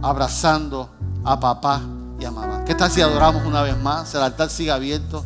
[0.02, 0.90] abrazando
[1.22, 1.82] a papá
[2.18, 2.64] y a mamá.
[2.64, 4.12] ¿Qué tal si adoramos una vez más?
[4.12, 5.24] El altar sigue abierto.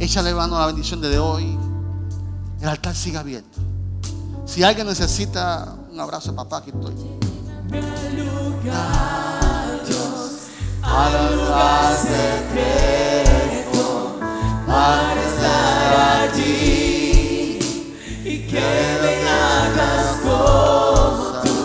[0.00, 1.56] Échale mano a la bendición de hoy.
[2.60, 3.65] El altar sigue abierto.
[4.46, 6.94] Si alguien necesita un abrazo papá, aquí estoy.
[14.66, 17.58] Para estar allí
[18.50, 18.68] que
[19.02, 21.58] me hagas como tú,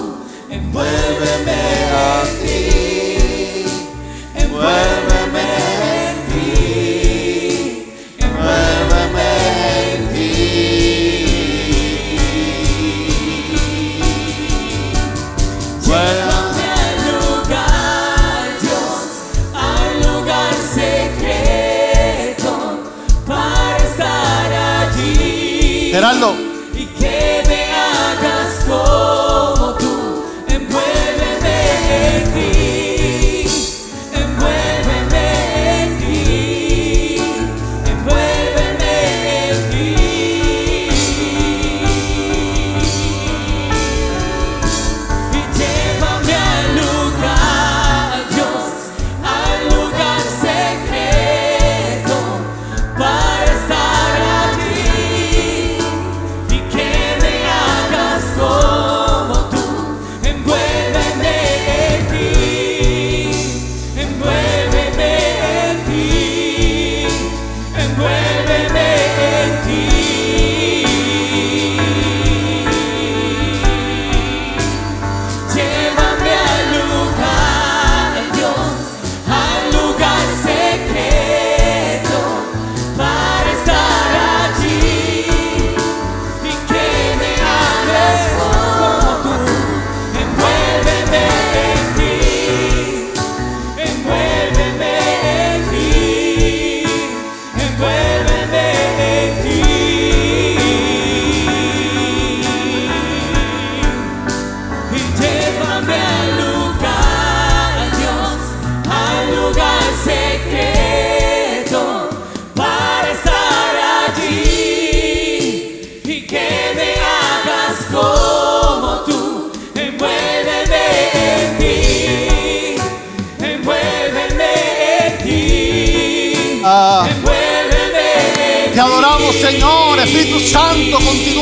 [0.49, 1.61] envuélveme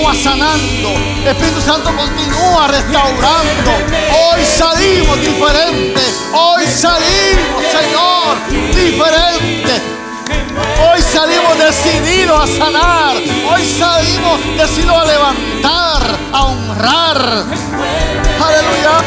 [0.10, 0.90] continúa sanando.
[1.26, 3.72] Espíritu Santo continúa restaurando.
[4.12, 6.26] Hoy salimos diferentes.
[6.34, 8.38] Hoy salimos, Señor,
[8.74, 9.82] diferentes.
[10.92, 13.16] Hoy salimos decididos a sanar.
[13.18, 17.44] Hoy salimos decididos a levantar, a honrar.
[18.46, 18.98] Aleluya.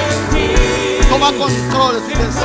[1.09, 2.43] Toma control, iglesia.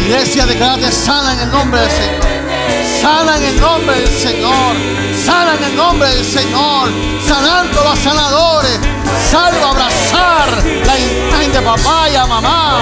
[0.00, 2.35] Iglesia, declárate sana en el nombre del Señor.
[3.06, 4.74] Sana en el nombre del Señor.
[5.24, 6.88] Sana en el nombre del Señor.
[7.24, 8.80] Sanando los sanadores.
[9.30, 10.48] Salva a abrazar
[10.84, 12.78] la imagen de papá y a mamá.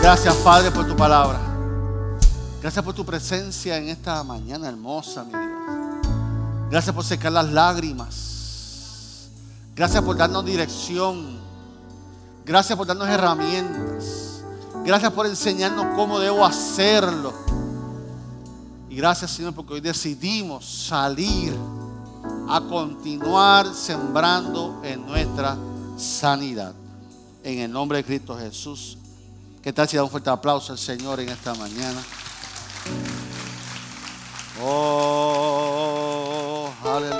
[0.00, 1.38] Gracias Padre por tu palabra.
[2.62, 5.42] Gracias por tu presencia en esta mañana hermosa, mi Dios.
[6.70, 8.29] Gracias por secar las lágrimas.
[9.80, 11.40] Gracias por darnos dirección.
[12.44, 14.44] Gracias por darnos herramientas.
[14.84, 17.32] Gracias por enseñarnos cómo debo hacerlo.
[18.90, 21.56] Y gracias Señor porque hoy decidimos salir
[22.50, 25.56] a continuar sembrando en nuestra
[25.96, 26.74] sanidad.
[27.42, 28.98] En el nombre de Cristo Jesús.
[29.62, 32.02] ¿Qué tal si da un fuerte aplauso al Señor en esta mañana?
[34.62, 35.80] Oh,
[36.84, 37.19] aleluya.